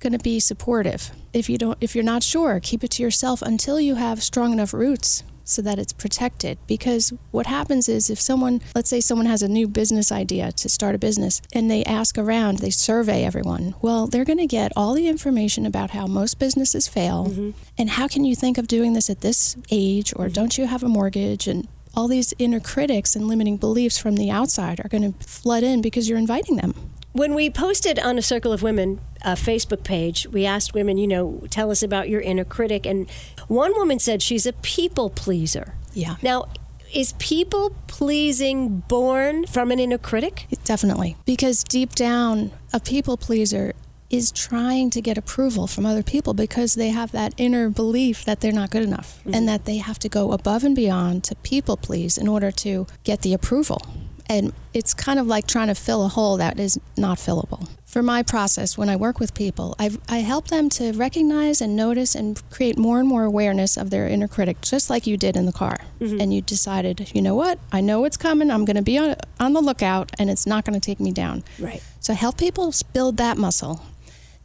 going 0.00 0.12
to 0.12 0.18
be 0.18 0.40
supportive. 0.40 1.12
If 1.32 1.48
you 1.48 1.58
don't 1.58 1.78
if 1.80 1.94
you're 1.94 2.02
not 2.14 2.24
sure, 2.24 2.58
keep 2.60 2.82
it 2.82 2.90
to 2.96 3.04
yourself 3.04 3.42
until 3.42 3.78
you 3.78 3.94
have 3.94 4.20
strong 4.20 4.52
enough 4.52 4.74
roots 4.74 5.22
so 5.46 5.62
that 5.62 5.78
it's 5.78 5.92
protected. 5.92 6.58
Because 6.66 7.12
what 7.30 7.46
happens 7.46 7.88
is 7.88 8.10
if 8.10 8.20
someone 8.20 8.60
let's 8.74 8.90
say 8.90 9.00
someone 9.00 9.26
has 9.26 9.42
a 9.42 9.48
new 9.48 9.66
business 9.66 10.12
idea 10.12 10.52
to 10.52 10.68
start 10.68 10.94
a 10.94 10.98
business 10.98 11.40
and 11.52 11.70
they 11.70 11.84
ask 11.84 12.18
around 12.18 12.58
they 12.58 12.70
survey 12.70 13.24
everyone 13.24 13.74
well 13.80 14.06
they're 14.06 14.24
going 14.24 14.38
to 14.38 14.46
get 14.46 14.72
all 14.76 14.92
the 14.92 15.08
information 15.08 15.64
about 15.64 15.90
how 15.90 16.06
most 16.06 16.38
businesses 16.38 16.86
fail. 16.88 17.26
Mm-hmm. 17.26 17.50
and 17.78 17.90
how 17.90 18.08
can 18.08 18.24
you 18.24 18.36
think 18.36 18.58
of 18.58 18.66
doing 18.66 18.92
this 18.92 19.08
at 19.08 19.20
this 19.20 19.56
age? 19.70 20.12
Or 20.16 20.26
mm-hmm. 20.26 20.34
don't 20.34 20.58
you 20.58 20.66
have 20.66 20.82
a 20.82 20.88
mortgage? 20.88 21.46
And 21.46 21.68
all 21.94 22.08
these 22.08 22.34
inner 22.38 22.60
critics 22.60 23.16
and 23.16 23.26
limiting 23.26 23.56
beliefs 23.56 23.96
from 23.96 24.16
the 24.16 24.30
outside 24.30 24.80
are 24.84 24.88
going 24.88 25.12
to 25.12 25.26
flood 25.26 25.62
in 25.62 25.80
because 25.80 26.08
you're 26.08 26.18
inviting 26.18 26.56
them 26.56 26.74
when 27.16 27.34
we 27.34 27.50
posted 27.50 27.98
on 27.98 28.18
a 28.18 28.22
Circle 28.22 28.52
of 28.52 28.62
Women 28.62 29.00
uh, 29.22 29.34
Facebook 29.34 29.82
page, 29.84 30.26
we 30.26 30.44
asked 30.44 30.74
women, 30.74 30.98
you 30.98 31.06
know, 31.06 31.42
tell 31.50 31.70
us 31.70 31.82
about 31.82 32.08
your 32.08 32.20
inner 32.20 32.44
critic. 32.44 32.86
And 32.86 33.10
one 33.48 33.72
woman 33.74 33.98
said 33.98 34.22
she's 34.22 34.46
a 34.46 34.52
people 34.52 35.10
pleaser. 35.10 35.74
Yeah. 35.94 36.16
Now, 36.22 36.46
is 36.92 37.14
people 37.14 37.74
pleasing 37.86 38.84
born 38.88 39.46
from 39.46 39.70
an 39.70 39.78
inner 39.78 39.98
critic? 39.98 40.46
Definitely. 40.64 41.16
Because 41.24 41.64
deep 41.64 41.94
down, 41.94 42.52
a 42.72 42.80
people 42.80 43.16
pleaser 43.16 43.72
is 44.08 44.30
trying 44.30 44.90
to 44.90 45.00
get 45.00 45.18
approval 45.18 45.66
from 45.66 45.84
other 45.84 46.02
people 46.02 46.32
because 46.32 46.74
they 46.74 46.90
have 46.90 47.10
that 47.10 47.34
inner 47.36 47.68
belief 47.68 48.24
that 48.24 48.40
they're 48.40 48.52
not 48.52 48.70
good 48.70 48.82
enough 48.82 49.18
mm-hmm. 49.20 49.34
and 49.34 49.48
that 49.48 49.64
they 49.64 49.78
have 49.78 49.98
to 49.98 50.08
go 50.08 50.30
above 50.32 50.62
and 50.62 50.76
beyond 50.76 51.24
to 51.24 51.34
people 51.36 51.76
please 51.76 52.16
in 52.16 52.28
order 52.28 52.52
to 52.52 52.86
get 53.02 53.22
the 53.22 53.34
approval 53.34 53.82
and 54.28 54.52
it's 54.74 54.94
kind 54.94 55.18
of 55.18 55.26
like 55.26 55.46
trying 55.46 55.68
to 55.68 55.74
fill 55.74 56.04
a 56.04 56.08
hole 56.08 56.36
that 56.36 56.58
is 56.58 56.78
not 56.96 57.18
fillable. 57.18 57.68
For 57.84 58.02
my 58.02 58.22
process, 58.22 58.76
when 58.76 58.88
I 58.88 58.96
work 58.96 59.18
with 59.18 59.32
people, 59.32 59.74
I, 59.78 59.90
I 60.08 60.18
help 60.18 60.48
them 60.48 60.68
to 60.70 60.92
recognize 60.92 61.60
and 61.60 61.74
notice 61.74 62.14
and 62.14 62.42
create 62.50 62.76
more 62.76 62.98
and 63.00 63.08
more 63.08 63.24
awareness 63.24 63.76
of 63.76 63.90
their 63.90 64.06
inner 64.06 64.28
critic, 64.28 64.60
just 64.60 64.90
like 64.90 65.06
you 65.06 65.16
did 65.16 65.36
in 65.36 65.46
the 65.46 65.52
car. 65.52 65.78
Mm-hmm. 66.00 66.20
And 66.20 66.34
you 66.34 66.42
decided, 66.42 67.10
you 67.14 67.22
know 67.22 67.34
what? 67.34 67.58
I 67.72 67.80
know 67.80 68.04
it's 68.04 68.16
coming. 68.16 68.50
I'm 68.50 68.64
going 68.64 68.76
to 68.76 68.82
be 68.82 68.98
on, 68.98 69.16
on 69.40 69.54
the 69.54 69.62
lookout, 69.62 70.10
and 70.18 70.28
it's 70.28 70.46
not 70.46 70.64
going 70.64 70.78
to 70.78 70.84
take 70.84 71.00
me 71.00 71.12
down. 71.12 71.42
Right. 71.58 71.82
So 72.00 72.12
I 72.12 72.16
help 72.16 72.36
people 72.36 72.74
build 72.92 73.16
that 73.16 73.38
muscle. 73.38 73.82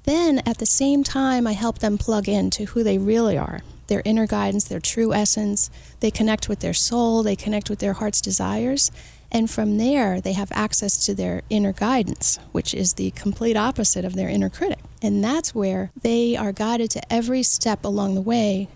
Then 0.03 0.39
at 0.45 0.59
the 0.59 0.65
same 0.65 1.03
time, 1.03 1.45
I 1.45 1.51
help 1.51 1.79
them 1.79 1.97
plug 1.97 2.29
into 2.29 2.65
who 2.65 2.83
they 2.83 2.97
really 2.97 3.37
are 3.37 3.61
their 3.87 4.01
inner 4.05 4.25
guidance, 4.25 4.63
their 4.69 4.79
true 4.79 5.13
essence. 5.13 5.69
They 5.99 6.11
connect 6.11 6.47
with 6.47 6.61
their 6.61 6.73
soul, 6.73 7.23
they 7.23 7.35
connect 7.35 7.69
with 7.69 7.79
their 7.79 7.91
heart's 7.91 8.21
desires. 8.21 8.89
And 9.31 9.49
from 9.49 9.77
there, 9.77 10.19
they 10.19 10.33
have 10.33 10.51
access 10.51 11.05
to 11.05 11.15
their 11.15 11.41
inner 11.49 11.71
guidance, 11.71 12.37
which 12.51 12.73
is 12.73 12.93
the 12.93 13.11
complete 13.11 13.55
opposite 13.55 14.03
of 14.03 14.15
their 14.15 14.29
inner 14.29 14.49
critic. 14.49 14.79
And 15.01 15.23
that's 15.23 15.55
where 15.55 15.91
they 16.01 16.35
are 16.35 16.51
guided 16.51 16.91
to 16.91 17.13
every 17.13 17.43
step 17.43 17.85
along 17.85 18.15
the 18.15 18.21
way 18.21 18.67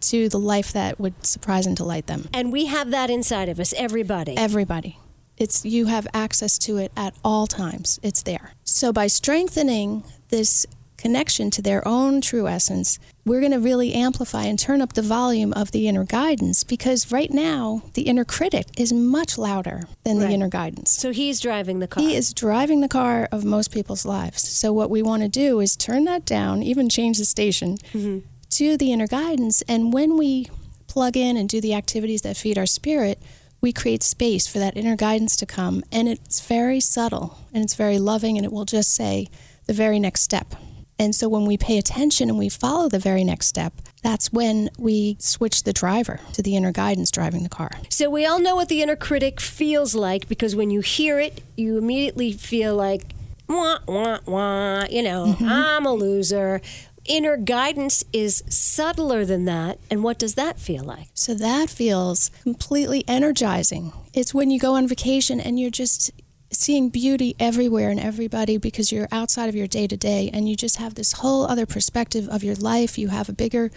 to 0.00 0.28
the 0.28 0.38
life 0.38 0.72
that 0.72 1.00
would 1.00 1.26
surprise 1.26 1.66
and 1.66 1.76
delight 1.76 2.06
them. 2.06 2.28
And 2.32 2.52
we 2.52 2.66
have 2.66 2.90
that 2.90 3.10
inside 3.10 3.48
of 3.48 3.58
us, 3.58 3.74
everybody. 3.76 4.36
Everybody. 4.36 4.98
It's 5.36 5.64
you 5.64 5.86
have 5.86 6.06
access 6.14 6.58
to 6.58 6.76
it 6.76 6.92
at 6.96 7.14
all 7.24 7.46
times. 7.46 7.98
It's 8.02 8.22
there. 8.22 8.52
So 8.62 8.92
by 8.92 9.08
strengthening 9.08 10.04
this 10.28 10.64
connection 11.04 11.50
to 11.50 11.60
their 11.60 11.86
own 11.86 12.22
true 12.22 12.48
essence, 12.48 12.98
we're 13.26 13.40
going 13.40 13.52
to 13.52 13.60
really 13.60 13.92
amplify 13.92 14.44
and 14.44 14.58
turn 14.58 14.80
up 14.80 14.94
the 14.94 15.02
volume 15.02 15.52
of 15.52 15.70
the 15.70 15.86
inner 15.86 16.02
guidance 16.02 16.64
because 16.64 17.12
right 17.12 17.30
now 17.30 17.82
the 17.92 18.02
inner 18.02 18.24
critic 18.24 18.68
is 18.78 18.90
much 18.90 19.36
louder 19.36 19.82
than 20.04 20.16
right. 20.16 20.28
the 20.28 20.32
inner 20.32 20.48
guidance. 20.48 20.92
So 20.92 21.12
he's 21.12 21.40
driving 21.40 21.80
the 21.80 21.86
car. 21.86 22.02
He 22.02 22.16
is 22.16 22.32
driving 22.32 22.80
the 22.80 22.88
car 22.88 23.28
of 23.30 23.44
most 23.44 23.70
people's 23.70 24.06
lives. 24.06 24.48
So 24.48 24.72
what 24.72 24.88
we 24.88 25.02
want 25.02 25.22
to 25.22 25.28
do 25.28 25.60
is 25.60 25.76
turn 25.76 26.04
that 26.04 26.24
down, 26.24 26.62
even 26.62 26.88
change 26.88 27.18
the 27.18 27.26
station 27.26 27.76
mm-hmm. 27.92 28.20
to 28.48 28.78
the 28.78 28.90
inner 28.90 29.06
guidance. 29.06 29.60
And 29.68 29.92
when 29.92 30.16
we 30.16 30.48
plug 30.86 31.18
in 31.18 31.36
and 31.36 31.50
do 31.50 31.60
the 31.60 31.74
activities 31.74 32.22
that 32.22 32.38
feed 32.38 32.56
our 32.56 32.64
spirit, 32.64 33.18
we 33.60 33.74
create 33.74 34.02
space 34.02 34.46
for 34.46 34.58
that 34.58 34.74
inner 34.74 34.96
guidance 34.96 35.36
to 35.36 35.44
come. 35.44 35.82
And 35.92 36.08
it's 36.08 36.40
very 36.40 36.80
subtle 36.80 37.36
and 37.52 37.62
it's 37.62 37.74
very 37.74 37.98
loving, 37.98 38.38
and 38.38 38.46
it 38.46 38.52
will 38.52 38.64
just 38.64 38.94
say 38.94 39.28
the 39.66 39.74
very 39.74 39.98
next 39.98 40.22
step. 40.22 40.54
And 40.98 41.14
so 41.14 41.28
when 41.28 41.44
we 41.44 41.56
pay 41.56 41.78
attention 41.78 42.28
and 42.28 42.38
we 42.38 42.48
follow 42.48 42.88
the 42.88 42.98
very 42.98 43.24
next 43.24 43.46
step, 43.46 43.74
that's 44.02 44.32
when 44.32 44.70
we 44.78 45.16
switch 45.18 45.64
the 45.64 45.72
driver 45.72 46.20
to 46.34 46.42
the 46.42 46.56
inner 46.56 46.72
guidance 46.72 47.10
driving 47.10 47.42
the 47.42 47.48
car. 47.48 47.70
So 47.88 48.08
we 48.08 48.24
all 48.26 48.38
know 48.38 48.54
what 48.54 48.68
the 48.68 48.82
inner 48.82 48.96
critic 48.96 49.40
feels 49.40 49.94
like 49.94 50.28
because 50.28 50.54
when 50.54 50.70
you 50.70 50.80
hear 50.80 51.18
it, 51.18 51.42
you 51.56 51.78
immediately 51.78 52.32
feel 52.32 52.76
like, 52.76 53.14
wah, 53.48 53.78
wah, 53.86 54.20
wah, 54.26 54.84
you 54.90 55.02
know, 55.02 55.26
mm-hmm. 55.26 55.48
I'm 55.48 55.86
a 55.86 55.92
loser. 55.92 56.60
Inner 57.06 57.36
guidance 57.36 58.02
is 58.12 58.42
subtler 58.48 59.24
than 59.24 59.44
that. 59.44 59.78
And 59.90 60.02
what 60.02 60.18
does 60.18 60.36
that 60.36 60.58
feel 60.58 60.84
like? 60.84 61.08
So 61.12 61.34
that 61.34 61.68
feels 61.68 62.30
completely 62.42 63.04
energizing. 63.06 63.92
It's 64.14 64.32
when 64.32 64.50
you 64.50 64.58
go 64.58 64.74
on 64.74 64.88
vacation 64.88 65.38
and 65.40 65.58
you're 65.58 65.70
just 65.70 66.10
seeing 66.54 66.88
beauty 66.88 67.36
everywhere 67.38 67.90
and 67.90 68.00
everybody 68.00 68.56
because 68.56 68.90
you're 68.92 69.08
outside 69.12 69.48
of 69.48 69.54
your 69.54 69.66
day 69.66 69.86
to 69.86 69.96
day 69.96 70.30
and 70.32 70.48
you 70.48 70.56
just 70.56 70.76
have 70.76 70.94
this 70.94 71.12
whole 71.12 71.46
other 71.46 71.66
perspective 71.66 72.28
of 72.28 72.42
your 72.42 72.54
life. 72.56 72.98
You 72.98 73.08
have 73.08 73.28
a 73.28 73.32
bigger 73.32 73.70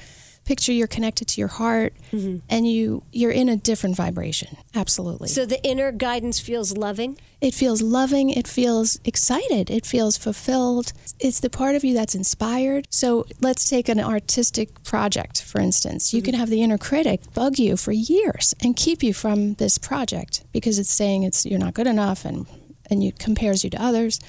picture. 0.48 0.72
You're 0.72 0.88
connected 0.88 1.28
to 1.28 1.42
your 1.42 1.50
heart 1.50 1.94
mm-hmm. 2.12 2.38
and 2.50 2.68
you 2.68 3.04
you're 3.12 3.32
in 3.32 3.50
a 3.50 3.56
different 3.58 3.96
vibration. 3.96 4.58
Absolutely. 4.74 5.28
So 5.28 5.46
the 5.46 5.62
inner 5.64 5.92
guidance 5.92 6.40
feels 6.40 6.76
loving? 6.76 7.20
It 7.42 7.54
feels 7.54 7.82
loving. 7.82 8.30
It 8.32 8.48
feels 8.48 9.00
excited. 9.04 9.70
It 9.70 9.86
feels 9.86 10.18
fulfilled. 10.18 10.94
It's 11.20 11.40
the 11.40 11.50
part 11.50 11.76
of 11.76 11.84
you 11.84 11.94
that's 11.94 12.16
inspired. 12.16 12.88
So 12.90 13.26
let's 13.42 13.70
take 13.70 13.90
an 13.90 14.00
artistic 14.00 14.84
project 14.84 15.44
for 15.44 15.60
instance. 15.60 16.14
You 16.14 16.22
mm-hmm. 16.22 16.26
can 16.26 16.40
have 16.40 16.50
the 16.50 16.64
inner 16.64 16.78
critic 16.78 17.22
bug 17.34 17.60
you 17.60 17.78
for 17.78 17.92
years 17.92 18.56
and 18.64 18.76
keep 18.76 19.04
you 19.04 19.14
from 19.14 19.56
this 19.56 19.78
project 19.78 20.44
because 20.54 20.80
it's 20.80 20.94
saying 20.94 21.24
it's 21.24 21.46
you're 21.46 21.60
not 21.60 21.74
good 21.74 21.88
enough 21.88 22.24
and 22.26 22.48
and 22.90 23.04
you 23.04 23.12
compares 23.12 23.64
you 23.64 23.70
to 23.72 23.82
others. 23.82 24.20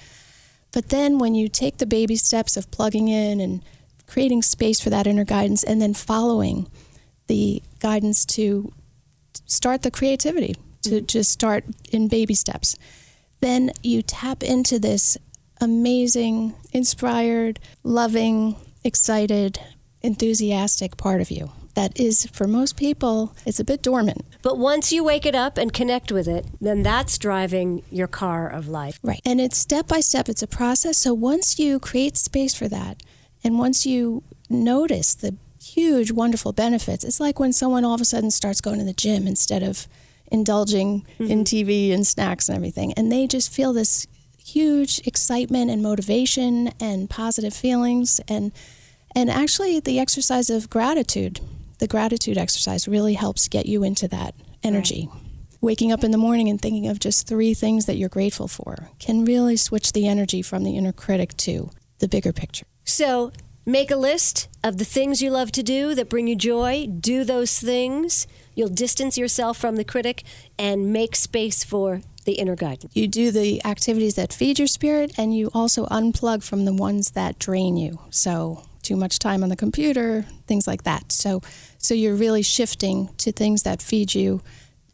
But 0.73 0.91
then 0.91 1.19
when 1.19 1.35
you 1.35 1.49
take 1.49 1.79
the 1.79 1.87
baby 1.87 2.17
steps 2.17 2.57
of 2.57 2.71
plugging 2.71 3.09
in 3.09 3.41
and 3.41 3.63
creating 4.07 4.43
space 4.43 4.81
for 4.81 4.91
that 4.91 5.07
inner 5.07 5.25
guidance 5.25 5.63
and 5.63 5.81
then 5.81 5.95
following 5.95 6.69
the 7.27 7.63
guidance 7.81 8.25
to 8.25 8.73
start 9.47 9.83
the 9.83 9.91
creativity, 9.91 10.57
to 10.83 10.91
mm-hmm. 10.91 11.07
just 11.07 11.31
start 11.31 11.65
in 11.91 12.09
baby 12.09 12.35
steps, 12.35 12.77
then 13.41 13.71
you 13.83 14.03
tap 14.03 14.43
into 14.43 14.79
this 14.79 15.17
amazing, 15.61 16.55
inspired, 16.73 17.59
loving, 17.83 18.57
excited, 18.85 19.59
enthusiastic 20.03 20.97
part 20.97 21.21
of 21.21 21.31
you 21.31 21.51
that 21.79 21.97
is, 21.97 22.27
for 22.33 22.49
most 22.49 22.77
people, 22.77 23.37
it's 23.47 23.61
a 23.61 23.65
bit 23.65 23.83
dormant. 23.83 24.27
But 24.43 24.59
once 24.59 24.91
you 24.91 25.05
wake 25.05 25.25
it 25.25 25.37
up 25.37 25.57
and 25.57 25.73
connect 25.73 26.11
with 26.11 26.27
it, 26.27 26.45
then 26.61 26.83
that's 26.83 27.17
driving 27.19 27.85
your 27.89 28.09
car 28.09 28.49
of 28.49 28.67
life. 28.67 28.99
Right. 29.01 29.21
And 29.25 29.41
it's 29.41 29.57
step 29.57 29.87
by 29.87 30.01
step, 30.01 30.29
it's 30.29 30.43
a 30.43 30.49
process. 30.49 30.99
So 30.99 31.15
once 31.15 31.57
you 31.61 31.79
create 31.79 32.17
space 32.17 32.53
for 32.53 32.67
that, 32.67 33.01
and 33.45 33.61
once 33.61 33.87
you 33.87 34.25
notice 34.51 35.15
the 35.15 35.37
huge, 35.63 36.11
wonderful 36.11 36.53
benefits, 36.53 37.05
it's 37.05 37.21
like 37.21 37.39
when 37.39 37.53
someone 37.53 37.85
all 37.85 37.95
of 37.95 38.01
a 38.01 38.05
sudden 38.05 38.33
starts 38.33 38.61
going 38.61 38.81
to 38.81 38.85
the 38.85 38.93
gym 38.93 39.29
instead 39.29 39.63
of 39.63 39.87
indulging 40.33 41.07
mm-hmm. 41.21 41.31
in 41.31 41.45
TV 41.45 41.95
and 41.95 42.05
snacks 42.05 42.49
and 42.49 42.57
everything. 42.57 42.93
And 42.95 43.13
they 43.13 43.29
just 43.29 43.53
feel 43.53 43.73
this 43.73 44.05
huge 44.45 45.01
excitement 45.07 45.71
and 45.71 45.81
motivation 45.81 46.73
and 46.81 47.09
positive 47.09 47.55
feelings 47.55 48.21
and 48.27 48.51
and 49.15 49.31
actually 49.31 49.81
the 49.81 49.99
exercise 49.99 50.51
of 50.51 50.69
gratitude 50.71 51.41
the 51.79 51.87
gratitude 51.87 52.39
exercise 52.39 52.89
really 52.89 53.15
helps 53.15 53.49
get 53.49 53.67
you 53.67 53.83
into 53.83 54.09
that 54.09 54.35
energy. 54.63 55.09
Right. 55.13 55.23
Waking 55.61 55.91
up 55.91 56.05
in 56.05 56.13
the 56.13 56.19
morning 56.19 56.49
and 56.49 56.61
thinking 56.61 56.87
of 56.87 57.01
just 57.01 57.27
three 57.27 57.53
things 57.53 57.87
that 57.87 57.97
you're 57.97 58.09
grateful 58.09 58.47
for 58.47 58.91
can 59.01 59.25
really 59.25 59.57
switch 59.57 59.93
the 59.93 60.07
energy 60.07 60.41
from 60.41 60.63
the 60.63 60.77
inner 60.77 60.93
critic 60.93 61.37
to 61.39 61.71
the 61.99 62.07
bigger 62.07 62.33
picture. 62.33 62.67
So, 62.85 63.33
make 63.67 63.91
a 63.91 63.97
list 63.97 64.49
of 64.63 64.79
the 64.79 64.85
things 64.85 65.21
you 65.21 65.31
love 65.31 65.51
to 65.53 65.63
do 65.63 65.95
that 65.97 66.09
bring 66.09 66.29
you 66.29 66.37
joy. 66.37 66.87
Do 66.87 67.25
those 67.25 67.59
things. 67.59 68.27
You'll 68.55 68.69
distance 68.69 69.19
yourself 69.19 69.59
from 69.59 69.77
the 69.77 69.85
critic 69.85 70.23
and 70.59 70.93
make 70.93 71.17
space 71.17 71.65
for 71.65 72.03
the 72.25 72.35
inner 72.35 72.57
guidance. 72.57 72.95
You 72.95 73.09
do 73.09 73.31
the 73.31 73.65
activities 73.65 74.15
that 74.17 74.33
feed 74.33 74.59
your 74.59 74.69
spirit, 74.69 75.13
and 75.19 75.35
you 75.35 75.51
also 75.55 75.87
unplug 75.87 76.43
from 76.43 76.67
the 76.67 76.75
ones 76.75 77.13
that 77.13 77.39
drain 77.39 77.77
you. 77.77 78.01
So, 78.11 78.68
too 78.89 78.97
much 78.97 79.19
time 79.19 79.43
on 79.43 79.51
the 79.51 79.57
computer, 79.57 80.25
things 80.47 80.67
like 80.67 80.85
that. 80.85 81.13
So, 81.13 81.43
so 81.77 81.93
you're 81.93 82.15
really 82.15 82.43
shifting 82.43 83.11
to 83.19 83.31
things 83.31 83.65
that 83.65 83.83
feed 83.83 84.15
you 84.15 84.41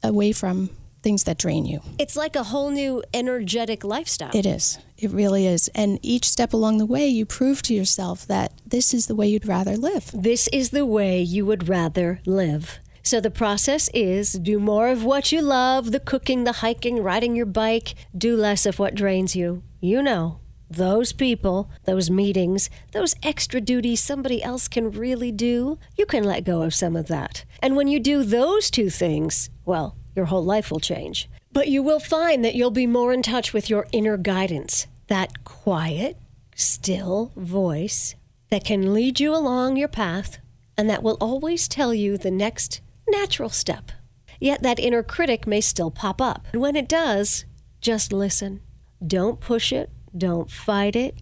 away 0.03 0.33
from 0.33 0.71
things 1.05 1.25
that 1.25 1.39
drain 1.39 1.65
you. 1.65 1.81
It's 1.97 2.17
like 2.17 2.35
a 2.35 2.43
whole 2.43 2.71
new 2.71 3.05
energetic 3.13 3.85
lifestyle. 3.85 4.33
It 4.35 4.47
is. 4.47 4.79
It 4.99 5.13
really 5.13 5.47
is. 5.47 5.69
And 5.77 6.01
each 6.03 6.29
step 6.29 6.53
along 6.53 6.79
the 6.79 6.87
way, 6.87 7.07
you 7.07 7.25
prove 7.25 7.63
to 7.63 7.75
yourself 7.75 8.27
that 8.27 8.53
this 8.67 8.93
is 8.93 9.07
the 9.07 9.15
way 9.15 9.29
you'd 9.29 9.47
rather 9.47 9.77
live. 9.77 10.11
This 10.13 10.49
is 10.49 10.71
the 10.71 10.87
way 10.87 11.23
you 11.23 11.47
would 11.47 11.69
rather 11.69 12.21
live. 12.27 12.81
So 13.05 13.21
the 13.21 13.31
process 13.31 13.89
is 13.95 14.33
do 14.33 14.59
more 14.59 14.89
of 14.89 15.05
what 15.05 15.31
you 15.31 15.41
love 15.41 15.93
the 15.93 16.01
cooking, 16.01 16.43
the 16.43 16.59
hiking, 16.65 17.01
riding 17.01 17.37
your 17.37 17.47
bike, 17.47 17.95
do 18.17 18.37
less 18.37 18.67
of 18.67 18.81
what 18.81 18.97
drains 18.97 19.37
you. 19.37 19.63
You 19.81 20.03
know 20.03 20.41
those 20.75 21.13
people, 21.13 21.71
those 21.85 22.11
meetings, 22.11 22.71
those 22.93 23.15
extra 23.23 23.61
duties 23.61 24.03
somebody 24.03 24.43
else 24.43 24.69
can 24.69 24.91
really 24.91 25.33
do, 25.33 25.79
you 25.97 26.07
can 26.07 26.25
let 26.25 26.45
go 26.45 26.63
of 26.63 26.75
some 26.75 26.97
of 26.97 27.09
that. 27.09 27.45
And 27.61 27.77
when 27.77 27.89
you 27.89 28.01
do 28.01 28.23
those 28.23 28.71
two 28.71 28.91
things, 28.91 29.51
well, 29.65 29.97
your 30.15 30.27
whole 30.27 30.45
life 30.45 30.71
will 30.71 30.81
change. 30.81 31.29
But 31.53 31.69
you 31.69 31.83
will 31.83 32.01
find 32.01 32.45
that 32.45 32.55
you'll 32.55 32.71
be 32.71 32.87
more 32.87 33.13
in 33.13 33.23
touch 33.23 33.53
with 33.53 33.71
your 33.71 33.87
inner 33.93 34.17
guidance, 34.17 34.87
that 35.09 35.45
quiet, 35.45 36.19
still 36.55 37.33
voice 37.37 38.15
that 38.51 38.65
can 38.65 38.93
lead 38.93 39.21
you 39.21 39.35
along 39.35 39.77
your 39.77 39.89
path 39.89 40.39
and 40.77 40.89
that 40.91 41.03
will 41.03 41.17
always 41.21 41.69
tell 41.69 41.95
you 41.95 42.17
the 42.17 42.31
next 42.31 42.81
natural 43.09 43.49
step. 43.49 43.93
Yet 44.41 44.63
that 44.63 44.79
inner 44.81 45.03
critic 45.03 45.47
may 45.47 45.61
still 45.61 45.91
pop 45.91 46.21
up. 46.21 46.47
And 46.53 46.61
when 46.61 46.77
it 46.77 46.89
does, 46.89 47.45
just 47.81 48.13
listen. 48.13 48.61
Don't 49.07 49.41
push 49.41 49.73
it, 49.73 49.91
don't 50.17 50.51
fight 50.51 50.97
it. 50.97 51.17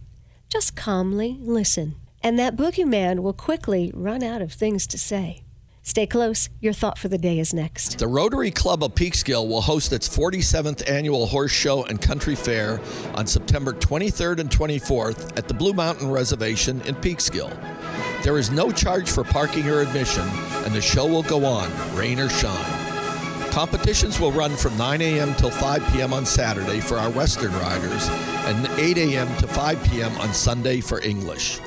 Just 0.49 0.75
calmly 0.75 1.37
listen. 1.41 1.95
And 2.21 2.39
that 2.39 2.55
boogeyman 2.55 3.19
will 3.19 3.33
quickly 3.33 3.91
run 3.93 4.23
out 4.23 4.41
of 4.41 4.53
things 4.53 4.87
to 4.87 4.97
say. 4.97 5.43
Stay 5.85 6.07
close. 6.07 6.47
Your 6.61 6.71
thought 6.71 6.97
for 6.97 7.09
the 7.09 7.17
day 7.17 7.39
is 7.39 7.53
next. 7.53 7.99
The 7.99 8.07
Rotary 8.07 8.51
Club 8.51 8.83
of 8.83 8.95
Peekskill 8.95 9.49
will 9.49 9.61
host 9.61 9.91
its 9.91 10.07
47th 10.07 10.89
annual 10.89 11.27
horse 11.27 11.51
show 11.51 11.83
and 11.83 12.01
country 12.01 12.35
fair 12.35 12.79
on 13.15 13.27
September 13.27 13.73
23rd 13.73 14.39
and 14.39 14.49
24th 14.49 15.37
at 15.37 15.49
the 15.49 15.53
Blue 15.53 15.73
Mountain 15.73 16.09
Reservation 16.09 16.79
in 16.83 16.95
Peekskill. 16.95 17.51
There 18.23 18.37
is 18.37 18.49
no 18.49 18.71
charge 18.71 19.11
for 19.11 19.25
parking 19.25 19.67
or 19.67 19.81
admission, 19.81 20.25
and 20.63 20.73
the 20.73 20.81
show 20.81 21.05
will 21.05 21.23
go 21.23 21.43
on, 21.43 21.69
rain 21.97 22.17
or 22.17 22.29
shine. 22.29 22.82
Competitions 23.53 24.19
will 24.19 24.31
run 24.31 24.55
from 24.55 24.75
9 24.79 24.99
a.m. 24.99 25.35
till 25.35 25.51
5 25.51 25.93
p.m. 25.93 26.11
on 26.11 26.25
Saturday 26.25 26.79
for 26.79 26.97
our 26.97 27.11
Western 27.11 27.53
riders 27.53 28.09
and 28.47 28.67
8 28.79 28.97
a.m. 28.97 29.27
to 29.37 29.45
5 29.45 29.83
p.m. 29.91 30.11
on 30.17 30.33
Sunday 30.33 30.81
for 30.81 30.99
English. 31.01 31.59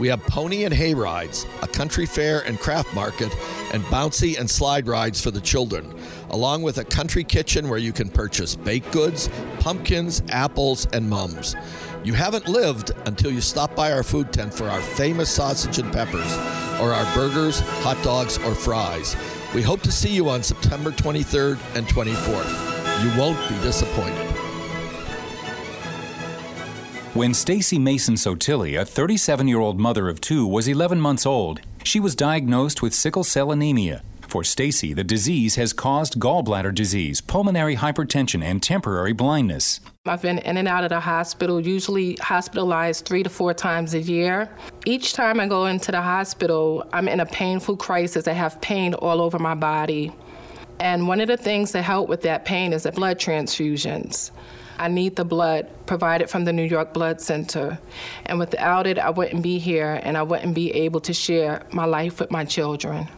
We 0.00 0.08
have 0.08 0.22
pony 0.22 0.64
and 0.64 0.72
hay 0.72 0.94
rides, 0.94 1.44
a 1.60 1.68
country 1.68 2.06
fair 2.06 2.40
and 2.46 2.58
craft 2.58 2.94
market, 2.94 3.30
and 3.74 3.82
bouncy 3.84 4.38
and 4.40 4.48
slide 4.48 4.88
rides 4.88 5.20
for 5.20 5.30
the 5.30 5.42
children, 5.42 5.94
along 6.30 6.62
with 6.62 6.78
a 6.78 6.84
country 6.86 7.22
kitchen 7.22 7.68
where 7.68 7.78
you 7.78 7.92
can 7.92 8.08
purchase 8.08 8.56
baked 8.56 8.90
goods, 8.90 9.28
pumpkins, 9.60 10.22
apples, 10.30 10.86
and 10.94 11.06
mums. 11.06 11.54
You 12.02 12.14
haven't 12.14 12.48
lived 12.48 12.92
until 13.04 13.30
you 13.30 13.42
stop 13.42 13.76
by 13.76 13.92
our 13.92 14.02
food 14.02 14.32
tent 14.32 14.54
for 14.54 14.70
our 14.70 14.80
famous 14.80 15.28
sausage 15.28 15.78
and 15.78 15.92
peppers, 15.92 16.32
or 16.80 16.94
our 16.94 17.14
burgers, 17.14 17.60
hot 17.82 18.02
dogs, 18.02 18.38
or 18.38 18.54
fries. 18.54 19.14
We 19.56 19.62
hope 19.62 19.80
to 19.84 19.90
see 19.90 20.14
you 20.14 20.28
on 20.28 20.42
September 20.42 20.90
23rd 20.90 21.58
and 21.74 21.86
24th. 21.86 23.02
You 23.02 23.18
won't 23.18 23.38
be 23.48 23.54
disappointed. 23.62 24.26
When 27.14 27.32
Stacy 27.32 27.78
Mason 27.78 28.16
Sotilli, 28.16 28.78
a 28.78 28.84
37 28.84 29.48
year 29.48 29.58
old 29.58 29.80
mother 29.80 30.10
of 30.10 30.20
two, 30.20 30.46
was 30.46 30.68
11 30.68 31.00
months 31.00 31.24
old, 31.24 31.62
she 31.84 31.98
was 31.98 32.14
diagnosed 32.14 32.82
with 32.82 32.92
sickle 32.92 33.24
cell 33.24 33.50
anemia. 33.50 34.02
For 34.28 34.42
Stacy, 34.42 34.92
the 34.92 35.04
disease 35.04 35.54
has 35.54 35.72
caused 35.72 36.18
gallbladder 36.18 36.74
disease, 36.74 37.20
pulmonary 37.20 37.76
hypertension, 37.76 38.42
and 38.42 38.60
temporary 38.60 39.12
blindness. 39.12 39.80
I've 40.04 40.22
been 40.22 40.38
in 40.38 40.56
and 40.56 40.66
out 40.66 40.82
of 40.82 40.90
the 40.90 41.00
hospital, 41.00 41.60
usually 41.60 42.16
hospitalized 42.16 43.06
three 43.06 43.22
to 43.22 43.30
four 43.30 43.54
times 43.54 43.94
a 43.94 44.00
year. 44.00 44.50
Each 44.84 45.12
time 45.12 45.38
I 45.38 45.46
go 45.46 45.66
into 45.66 45.92
the 45.92 46.02
hospital, 46.02 46.88
I'm 46.92 47.06
in 47.06 47.20
a 47.20 47.26
painful 47.26 47.76
crisis. 47.76 48.26
I 48.26 48.32
have 48.32 48.60
pain 48.60 48.94
all 48.94 49.20
over 49.20 49.38
my 49.38 49.54
body. 49.54 50.12
And 50.80 51.06
one 51.06 51.20
of 51.20 51.28
the 51.28 51.36
things 51.36 51.72
that 51.72 51.82
help 51.82 52.08
with 52.08 52.22
that 52.22 52.44
pain 52.44 52.72
is 52.72 52.82
the 52.82 52.92
blood 52.92 53.18
transfusions. 53.18 54.32
I 54.78 54.88
need 54.88 55.16
the 55.16 55.24
blood 55.24 55.70
provided 55.86 56.28
from 56.28 56.44
the 56.44 56.52
New 56.52 56.64
York 56.64 56.92
Blood 56.92 57.20
Center. 57.20 57.78
And 58.26 58.38
without 58.38 58.86
it, 58.86 58.98
I 58.98 59.10
wouldn't 59.10 59.42
be 59.42 59.58
here 59.58 60.00
and 60.02 60.18
I 60.18 60.22
wouldn't 60.22 60.54
be 60.54 60.72
able 60.72 61.00
to 61.00 61.14
share 61.14 61.62
my 61.72 61.86
life 61.86 62.20
with 62.20 62.30
my 62.30 62.44
children. 62.44 63.08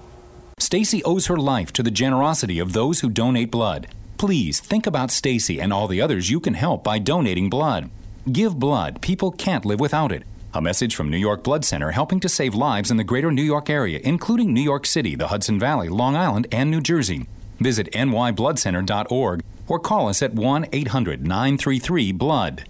Stacy 0.58 1.02
owes 1.04 1.26
her 1.26 1.36
life 1.36 1.72
to 1.72 1.82
the 1.82 1.90
generosity 1.90 2.58
of 2.58 2.72
those 2.72 3.00
who 3.00 3.08
donate 3.08 3.50
blood. 3.50 3.88
Please 4.18 4.60
think 4.60 4.86
about 4.86 5.10
Stacy 5.10 5.60
and 5.60 5.72
all 5.72 5.86
the 5.86 6.00
others 6.00 6.30
you 6.30 6.40
can 6.40 6.54
help 6.54 6.82
by 6.82 6.98
donating 6.98 7.48
blood. 7.48 7.90
Give 8.30 8.58
blood. 8.58 9.00
People 9.00 9.30
can't 9.30 9.64
live 9.64 9.80
without 9.80 10.12
it. 10.12 10.24
A 10.54 10.60
message 10.60 10.96
from 10.96 11.10
New 11.10 11.18
York 11.18 11.44
Blood 11.44 11.64
Center 11.64 11.92
helping 11.92 12.20
to 12.20 12.28
save 12.28 12.54
lives 12.54 12.90
in 12.90 12.96
the 12.96 13.04
greater 13.04 13.30
New 13.30 13.42
York 13.42 13.70
area, 13.70 14.00
including 14.02 14.52
New 14.52 14.62
York 14.62 14.86
City, 14.86 15.14
the 15.14 15.28
Hudson 15.28 15.58
Valley, 15.58 15.88
Long 15.88 16.16
Island, 16.16 16.48
and 16.50 16.70
New 16.70 16.80
Jersey. 16.80 17.26
Visit 17.60 17.92
nybloodcenter.org 17.92 19.42
or 19.68 19.78
call 19.78 20.08
us 20.08 20.22
at 20.22 20.34
1 20.34 20.66
800 20.72 21.26
933 21.26 22.12
Blood. 22.12 22.68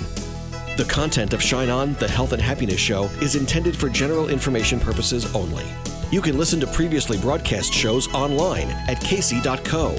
The 0.76 0.86
content 0.88 1.32
of 1.32 1.42
Shine 1.42 1.70
On, 1.70 1.94
the 1.94 2.06
health 2.06 2.32
and 2.32 2.40
happiness 2.40 2.78
show 2.78 3.06
is 3.20 3.34
intended 3.34 3.76
for 3.76 3.88
general 3.88 4.28
information 4.28 4.78
purposes 4.78 5.34
only. 5.34 5.66
You 6.12 6.20
can 6.22 6.38
listen 6.38 6.60
to 6.60 6.68
previously 6.68 7.18
broadcast 7.18 7.74
shows 7.74 8.06
online 8.14 8.68
at 8.86 9.00
kacey.co. 9.00 9.96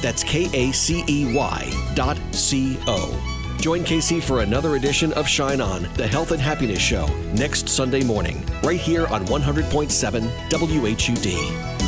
That's 0.00 0.22
K 0.22 0.48
A 0.52 0.72
C 0.72 1.04
E 1.08 1.34
Y 1.34 1.92
dot 1.94 2.18
C 2.32 2.78
O. 2.86 3.56
Join 3.60 3.84
Kacey 3.84 4.22
for 4.22 4.40
another 4.40 4.76
edition 4.76 5.12
of 5.12 5.28
Shine 5.28 5.60
On, 5.60 5.86
the 5.94 6.06
Health 6.06 6.32
and 6.32 6.40
Happiness 6.40 6.80
Show, 6.80 7.06
next 7.34 7.68
Sunday 7.68 8.02
morning, 8.02 8.42
right 8.62 8.80
here 8.80 9.06
on 9.08 9.26
100.7 9.26 10.22
WHUD. 10.48 11.79